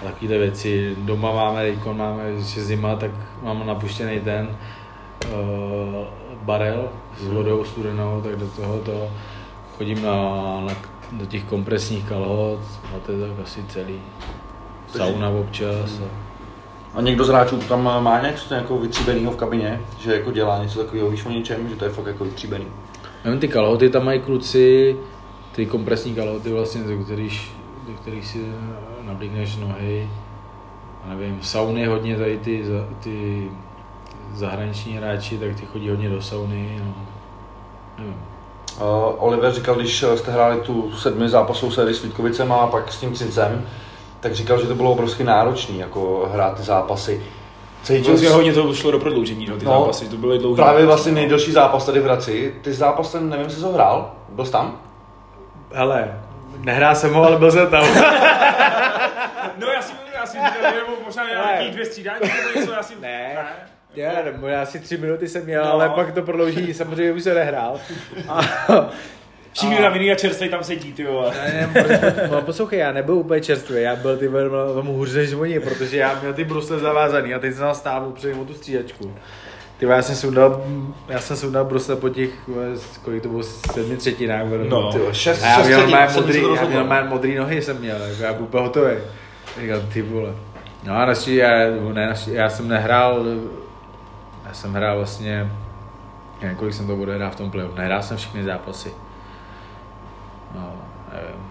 [0.02, 0.96] a takovéhle věci.
[0.98, 3.10] Doma máme, teď máme, když je zima, tak
[3.42, 6.04] mám napuštěný ten uh,
[6.42, 6.88] barel
[7.20, 9.10] s vodou studenou, tak do toho to
[9.76, 10.12] chodím na,
[10.66, 10.74] na,
[11.12, 12.60] do těch kompresních kalhot
[12.96, 14.00] a to je tak asi celý.
[14.88, 16.00] Sauna občas.
[16.00, 16.24] A...
[16.94, 20.78] A někdo z hráčů tam má něco jako vytříbenýho v kabině, že jako dělá něco
[20.78, 22.66] takového, víš o něčem, že to je fakt jako vytříbený.
[23.24, 24.96] Nevím, ty kalhoty tam mají kluci,
[25.54, 27.52] ty kompresní kalhoty vlastně, do kterých,
[27.88, 28.38] do kterých si
[29.02, 30.10] nablíkneš nohy.
[31.04, 32.64] A nevím, sauny hodně tady ty,
[33.00, 33.48] ty
[34.34, 36.80] zahraniční hráči, tak ty chodí hodně do sauny.
[36.84, 36.94] No.
[37.98, 38.14] Nevím.
[38.80, 43.00] Uh, Oliver říkal, když jste hráli tu sedmi zápasovou sérii s Vítkovicem a pak s
[43.00, 43.66] tím Cincem,
[44.20, 47.22] tak říkal, že to bylo obrovsky náročné, jako hrát ty zápasy.
[47.82, 50.56] Cítil Vlastně jsi, hodně to šlo do prodloužení, no, ty No, zápasy, to byly dlouhé.
[50.56, 52.54] právě vlastně nejdelší zápas tady v Hradci.
[52.62, 54.80] Ty zápas ten, nevím, jestli jsi ho hrál, byl jsi tam?
[55.72, 56.20] Hele,
[56.58, 57.86] nehrál jsem ho, ale byl jsem tam.
[59.58, 62.94] No já si, já si, nebo možná nějaký dvě střídání, nebo něco, já si...
[63.00, 63.36] Ne.
[63.94, 65.72] Já, nebo já asi tři minuty jsem měl, no.
[65.72, 67.80] ale pak to prodlouží, samozřejmě už se nehrál.
[68.28, 68.40] A,
[69.52, 71.32] Všichni na a čerstvej tam sedí, ty vole.
[71.36, 75.32] ne, ne, no, poslouchej, já nebyl úplně čerstvý, já byl ty vole tam hůř než
[75.32, 79.14] oni, protože já měl ty brusle zavázaný a teď jsem stál před o tu střídačku.
[79.78, 80.64] Ty já jsem sundal,
[81.08, 82.30] já jsem sundal brusle po těch,
[83.02, 84.46] kolik to bylo, sedmi třetinách.
[84.68, 84.92] No.
[84.92, 87.62] Ty jo, šest, A já šest měl třetin, jsem modrý, já měl mé modrý nohy
[87.62, 88.94] jsem měl, jako já byl úplně hotový.
[89.60, 90.32] Říkal, ty vole.
[90.84, 91.48] No a naštěstí, já,
[91.92, 93.24] ne, naštěstí, já jsem nehrál,
[94.46, 95.50] já jsem hrál vlastně,
[96.42, 97.74] nevím, kolik jsem to odehrál v tom playoff.
[97.74, 98.92] Nehrál jsem všechny zápasy.
[100.54, 100.72] No,
[101.12, 101.46] nevím.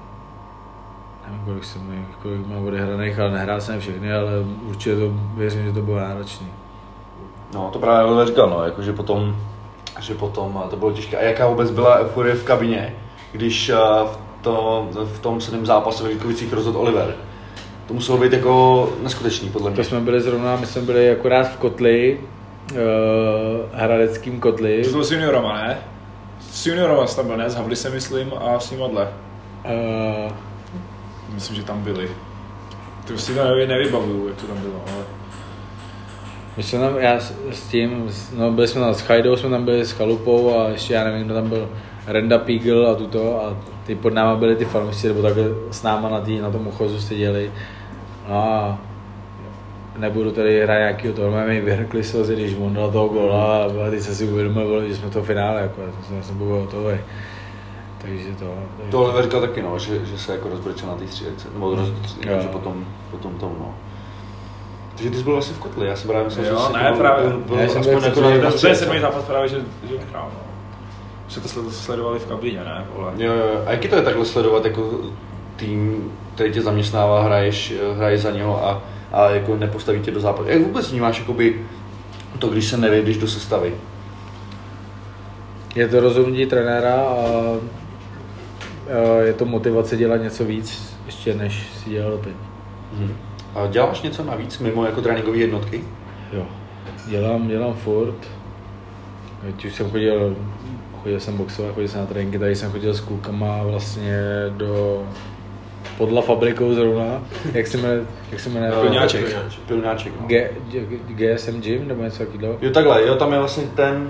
[1.28, 5.72] Nevím, kolik jsem, kolik mám odehraných, ale nehrál jsem všechny, ale určitě to, věřím, že
[5.74, 6.48] to bylo náročný.
[7.54, 9.36] No, to právě Oliver říkal, no, jako, že potom,
[10.00, 11.18] že potom to bylo těžké.
[11.18, 12.96] A jaká vůbec byla euforie v kabině,
[13.32, 13.72] když
[14.06, 17.16] v, to, v tom sedmém zápase ve Vítkovicích rozhodl Oliver?
[17.88, 19.78] To muselo být jako neskutečný, podle mě.
[19.78, 22.20] To jsme byli zrovna, my jsme byli akorát v kotli,
[22.72, 22.78] uh,
[23.74, 24.84] hradeckým kotli.
[24.84, 25.78] To bylo s juniorama, ne?
[26.40, 27.50] S juniorama tam byl, ne?
[27.50, 30.32] S Havli se myslím a s nima Uh,
[31.34, 32.12] Myslím, že tam byli.
[33.08, 35.23] To si to nevy- nevybavuju, jak to tam bylo, ale...
[36.58, 37.20] my jsme tam, já
[37.52, 40.94] s, tím, no byli jsme tam s Chajdou, jsme tam byli s Chalupou a ještě
[40.94, 41.70] já nevím, kdo tam byl,
[42.08, 46.10] Renda Pígl a tuto a ty pod náma byli ty fanoušci, nebo takhle s náma
[46.10, 47.52] na, tý, na tom uchozu seděli.
[48.30, 48.78] No a
[49.98, 54.02] nebudu tady hrát nějakýho toho, mi vyhrkli slzy, když on dal toho gola a teď
[54.02, 55.82] jsem si uvědomil, že jsme to v finále, jako,
[56.16, 56.98] já jsem, byl hotový.
[57.98, 58.56] Takže to...
[58.78, 61.76] Takže To Oliver říkal taky, no, že, že se jako rozbrečel na té střílece, nebo
[61.76, 61.90] roz,
[62.26, 62.40] Jo.
[62.42, 63.76] že potom, potom tomu, no.
[64.96, 66.80] Takže ty jsi byl asi v kotli, já jsem právě myslel, Jo, že jsi ne,
[66.84, 67.30] jako právě.
[67.30, 69.56] byl, byl Já jsem aspoň byl jako na To je sedmý zápas právě, že,
[69.90, 70.40] že vyhrál, no.
[71.28, 72.86] Že to sled- sledovali v kabině, ne?
[72.96, 73.12] Vole.
[73.18, 75.00] Jo, jo, a jak je to je takhle sledovat jako
[75.56, 78.82] tým, který tě zaměstnává, hraješ, hraješ za něho a,
[79.12, 80.50] a jako nepostaví tě do zápasu.
[80.50, 81.66] Jak vůbec vnímáš jakoby
[82.40, 83.74] to, když se nevejdeš do sestavy?
[85.76, 87.24] Je to rozhodnutí trenéra a
[88.88, 92.34] a je to motivace dělat něco víc, ještě než si dělal teď.
[92.94, 93.16] Mhm.
[93.56, 95.84] A děláš něco navíc mimo jako tréninkové jednotky?
[96.34, 96.44] Jo.
[97.08, 98.16] Dělám, dělám furt.
[99.42, 100.36] Teď už jsem chodil,
[101.04, 104.18] chodil jsem boxovat, chodil jsem na tréninky, tady jsem chodil s klukama vlastně
[104.50, 105.04] do
[105.98, 107.24] podla fabrikou zrovna,
[107.54, 108.02] jak se jmenuje,
[108.32, 108.72] jak se jmenuje?
[108.82, 109.36] Pilňáček.
[109.68, 110.28] Pilňáček, no.
[110.28, 112.58] G, G, GSM Gym nebo něco takového?
[112.62, 114.10] Jo, takhle, jo, tam je vlastně ten,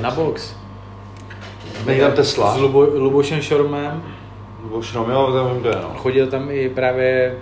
[0.00, 0.56] Na box.
[1.86, 2.54] není tam Tesla.
[2.54, 4.02] S Lubo, Lubošem Šormem.
[4.64, 5.90] Bošrom, jo, tam vím, kde je, no.
[5.96, 7.34] Chodil tam i právě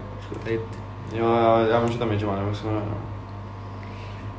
[0.44, 0.60] tady,
[1.12, 2.96] Jo, já, já vím, že tam je, nevím, jak se jmenuje, no.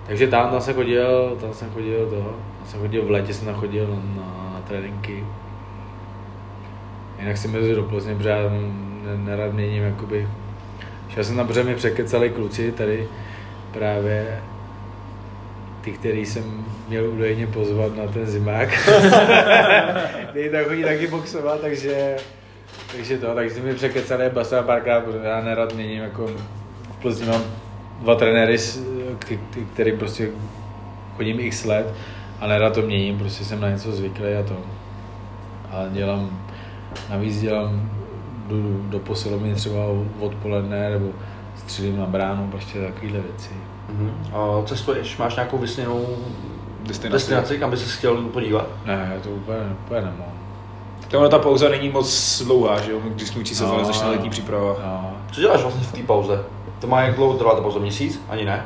[0.07, 3.45] Takže tam, tam jsem chodil, tam jsem chodil toho, tam jsem chodil v létě, jsem
[3.45, 5.23] tam chodil na, na tréninky.
[7.19, 10.27] Jinak si mezi do Plzně, protože já ne- nerad měním, jakoby.
[11.09, 13.07] Šel jsem tam, protože mi překecali kluci tady
[13.71, 14.41] právě
[15.81, 18.69] ty, který jsem měl údajně pozvat na ten zimák.
[20.29, 22.15] Který tam chodí taky boxovat, takže,
[22.91, 26.27] takže to, takže mi překecali basa párkrát, protože já nerad měním, jako
[26.91, 27.41] v Plzni mám
[28.01, 28.57] dva trenéry,
[29.73, 30.29] který prostě
[31.17, 31.93] chodím x let
[32.39, 34.57] a nerad to měním, prostě jsem na něco zvyklý a to.
[35.71, 36.39] A dělám,
[37.09, 37.91] navíc dělám,
[38.47, 39.79] jdu do posilovny třeba
[40.19, 41.09] odpoledne nebo
[41.55, 43.49] střílím na bránu, prostě takovéhle věci.
[43.89, 44.13] Mhm.
[44.33, 46.17] A cestuješ, máš nějakou vysněnou
[46.83, 47.13] Destinaci.
[47.13, 48.67] destinaci, kam bys se chtěl podívat?
[48.85, 50.46] Ne, to úplně, úplně nemám.
[51.07, 52.99] Tohle ta pauza není moc dlouhá, že jo?
[53.05, 53.85] Když jsme učí se No.
[53.85, 54.75] začne letní příprava.
[54.85, 56.43] No, Co děláš vlastně v té pauze?
[56.81, 57.79] To má jak dlouho trvá ta pauza?
[57.79, 58.21] Měsíc?
[58.29, 58.65] Ani ne?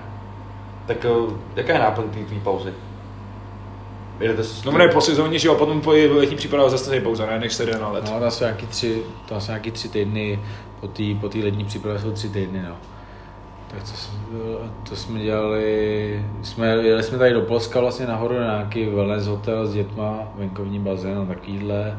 [0.86, 2.74] Tak eh, jaká je náplň té tvý pauzy?
[4.20, 4.64] Jedete s...
[4.64, 7.54] No ne, po sezóně, že jo, potom po letní příprava zase je pauza, ne, než
[7.54, 8.04] se jde na let.
[8.14, 10.40] no tam jsou nějaký tři, tam jsou nějaký tři týdny,
[10.80, 12.76] po té po té letní přípravě jsou tři týdny, no.
[13.68, 14.20] Tak to, jsme-
[14.90, 19.68] to jsme dělali, jsme, jeli jsme tady do Polska vlastně nahoru na nějaký wellness hotel
[19.68, 21.98] s dětma, venkovní bazén a takovýhle.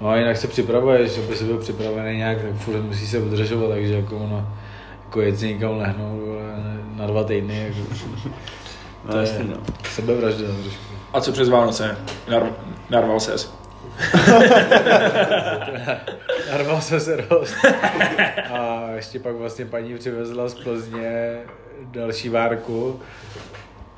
[0.00, 3.68] No a jinak se připravuješ, aby se byl připravený nějak, tak furt musí se udržovat,
[3.68, 4.48] takže jako ono,
[5.04, 6.20] jako jet si někam lehnout
[6.96, 7.78] na dva týdny, jako,
[9.04, 9.56] No, to je jasný, no.
[9.90, 10.82] sebevražda trošku.
[11.12, 11.96] A co přes Vánoce?
[12.28, 12.52] Nar-
[12.90, 13.54] narval ses.
[16.50, 17.54] Narval se se rost.
[18.52, 21.38] A ještě pak vlastně paní přivezla z Plzně
[21.84, 23.00] další várku,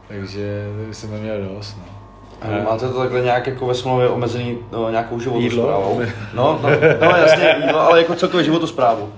[0.08, 1.76] takže jsem neměl dost.
[1.78, 2.01] No.
[2.44, 6.00] A máte to takhle nějak jako ve smlouvě omezený no, nějakou životosprávou?
[6.34, 6.68] No, no,
[7.00, 9.12] no, jasně, jídlo, ale jako celkově životosprávu.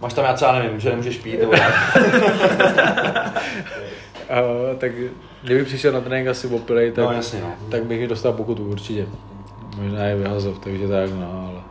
[0.00, 1.72] Máš tam, já třeba nevím, že nemůžeš pít, nebo nějak.
[4.30, 4.34] A,
[4.78, 4.92] tak
[5.42, 7.54] kdyby přišel na trénink asi opilej, tak, No, jasně, no.
[7.70, 9.06] tak bych dostal pokutu určitě.
[9.80, 11.62] Možná je vyhazov, takže tak no, ale...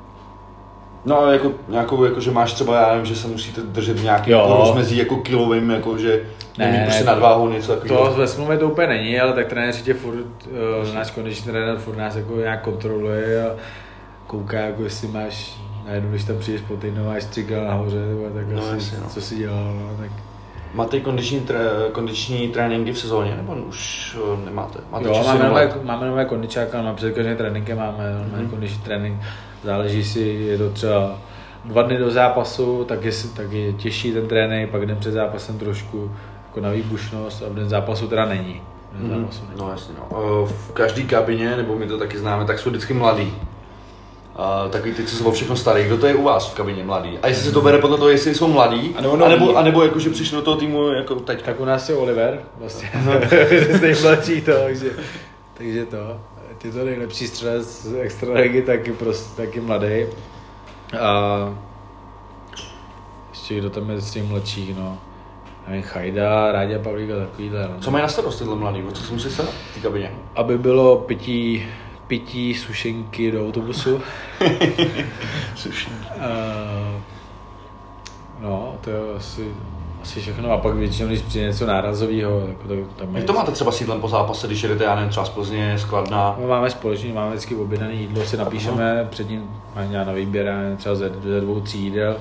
[1.06, 4.04] No ale jako nějakou, jako, že máš třeba, já nevím, že se musíte držet v
[4.04, 4.40] nějakém Jo.
[4.40, 6.22] jako rozmezí jako kilovým, jako že
[6.58, 8.14] Ne, nemít ne, prostě to- nadváhu, něco To takového.
[8.14, 11.98] ve smlouvě to úplně není, ale tak trenéři tě furt, uh, náš kondiční trenér furt
[11.98, 13.56] nás jako nějak kontroluje a
[14.28, 15.56] kouká, jako jestli máš,
[15.88, 19.10] najednou, když tam přijdeš po týdnu, máš kila nahoře, nebo tak No, asi, jasně, no.
[19.10, 20.12] co si dělal, no, tak...
[20.74, 21.60] Máte kondiční, tré,
[21.92, 24.80] kondiční tréninky v sezóně, nebo už uh, nemáte?
[24.92, 28.38] Máte Jo, máme nové, máme nové kondičáka, na před každým tréninkem máme mm-hmm.
[28.40, 28.50] Mhm.
[28.50, 29.22] kondiční trénink,
[29.66, 31.20] záleží si, je to třeba
[31.66, 35.60] dva dny do zápasu, tak je, tak je těžší ten trénink, pak den před zápasem
[35.60, 36.12] trošku
[36.48, 38.62] jako na výbušnost a v den zápasu teda není.
[39.04, 39.42] jeden zápas.
[39.58, 40.46] No jasně, no.
[40.46, 43.34] V každé kabině, nebo my to taky známe, tak jsou vždycky mladí.
[44.66, 45.84] Uh, takový ty, co jsou o všechno starý.
[45.84, 47.20] Kdo to je u vás v kabině mladý?
[47.22, 49.32] A jestli se to bere podle toho, jestli jsou mladí, A nebo a noví.
[49.32, 51.42] nebo, a nebo jako, že přišli do toho týmu jako teď.
[51.42, 52.92] Tak u nás je Oliver, vlastně,
[53.72, 54.92] z nejmladší to, takže,
[55.58, 56.20] takže to.
[56.58, 60.06] Ty to nejlepší střelec z extraligy, taky, prostě, taky mladý.
[61.00, 61.58] A
[63.30, 64.98] ještě kdo tam je z těch mladších, no.
[65.68, 67.70] Nevím, Chajda, Ráďa Pavlíka, takovýhle.
[67.74, 67.80] No.
[67.80, 68.84] Co mají na starost tyhle mladý?
[68.94, 70.12] Co se musí starat v té kabině?
[70.36, 71.66] Aby bylo pití,
[72.08, 74.02] pití sušenky do autobusu.
[76.20, 77.02] A,
[78.40, 79.54] no, to je asi,
[80.06, 80.52] asi všechno.
[80.52, 83.20] A pak většinou, když přijde něco nárazového, jako to, tam je...
[83.20, 86.36] Jak to máte třeba sídlem po zápase, když jedete, já nevím, třeba z Plzně, skladná?
[86.40, 90.76] My máme společně, máme vždycky objednané jídlo, si napíšeme, předtím máme nějak na výběr, já
[90.78, 92.18] třeba ze, ze dvou, tří jídel,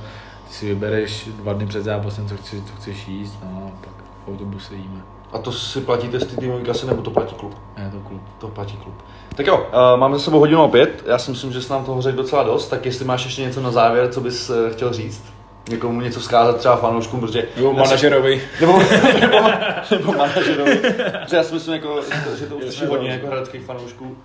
[0.48, 3.94] ty si vybereš dva dny před zápasem, co, chci, co chceš jíst, no a pak
[4.24, 5.02] v autobuse jíme.
[5.32, 7.54] A to si platíte z té týmové kasy, nebo to platí klub?
[7.76, 8.22] Je to klub.
[8.38, 8.94] To platí klub.
[9.36, 11.04] Tak jo, uh, máme za sebou hodinu opět.
[11.06, 12.68] Já si myslím, že jsi nám toho řekl docela dost.
[12.68, 15.33] Tak jestli máš ještě něco na závěr, co bys uh, chtěl říct?
[15.68, 17.44] Někomu něco vzkázat třeba fanouškům, protože...
[17.56, 18.42] Nebo manažerovi.
[18.60, 18.78] Nebo,
[19.20, 19.36] nebo,
[19.90, 20.76] nebo manažerovi.
[21.22, 22.00] Protože já si myslím, jako,
[22.38, 24.16] že to uslyší hodně jako hradeckých fanoušků.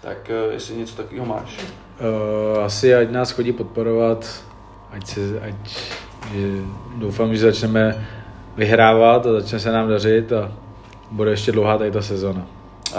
[0.00, 1.58] Tak uh, jestli něco takového máš.
[2.54, 4.44] Uh, asi ať nás chodí podporovat,
[4.90, 5.54] ať se, ať,
[6.34, 6.48] že,
[6.96, 8.08] doufám, že začneme
[8.56, 10.52] vyhrávat a začne se nám dařit a
[11.10, 12.46] bude ještě dlouhá tady ta sezona.
[12.96, 12.98] Uh,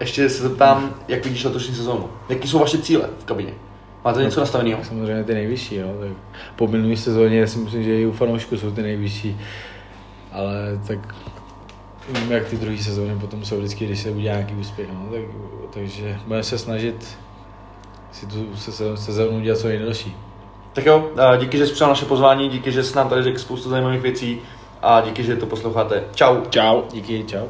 [0.00, 2.10] ještě se zeptám, jak vidíš letošní sezónu.
[2.28, 3.52] Jaký jsou vaše cíle v kabině?
[4.08, 4.84] Máte něco nastaveného?
[4.84, 5.88] Samozřejmě ty nejvyšší, jo.
[6.00, 6.10] Tak
[6.56, 9.40] po minulé sezóně si myslím, že i u fanoušků jsou ty nejvyšší.
[10.32, 11.14] Ale tak
[12.08, 14.88] vím, jak ty druhé sezóny potom jsou vždycky, když se udělá nějaký úspěch.
[14.92, 15.08] No.
[15.12, 15.20] Tak,
[15.74, 17.18] takže budeme se snažit
[18.12, 20.16] si tu se- sezónu udělat co nejdelší.
[20.72, 23.70] Tak jo, díky, že jsi přijal naše pozvání, díky, že jsi nám tady řekl spoustu
[23.70, 24.38] zajímavých věcí
[24.82, 26.04] a díky, že to posloucháte.
[26.14, 26.36] Čau.
[26.50, 26.82] Čau.
[26.92, 27.46] Díky, čau.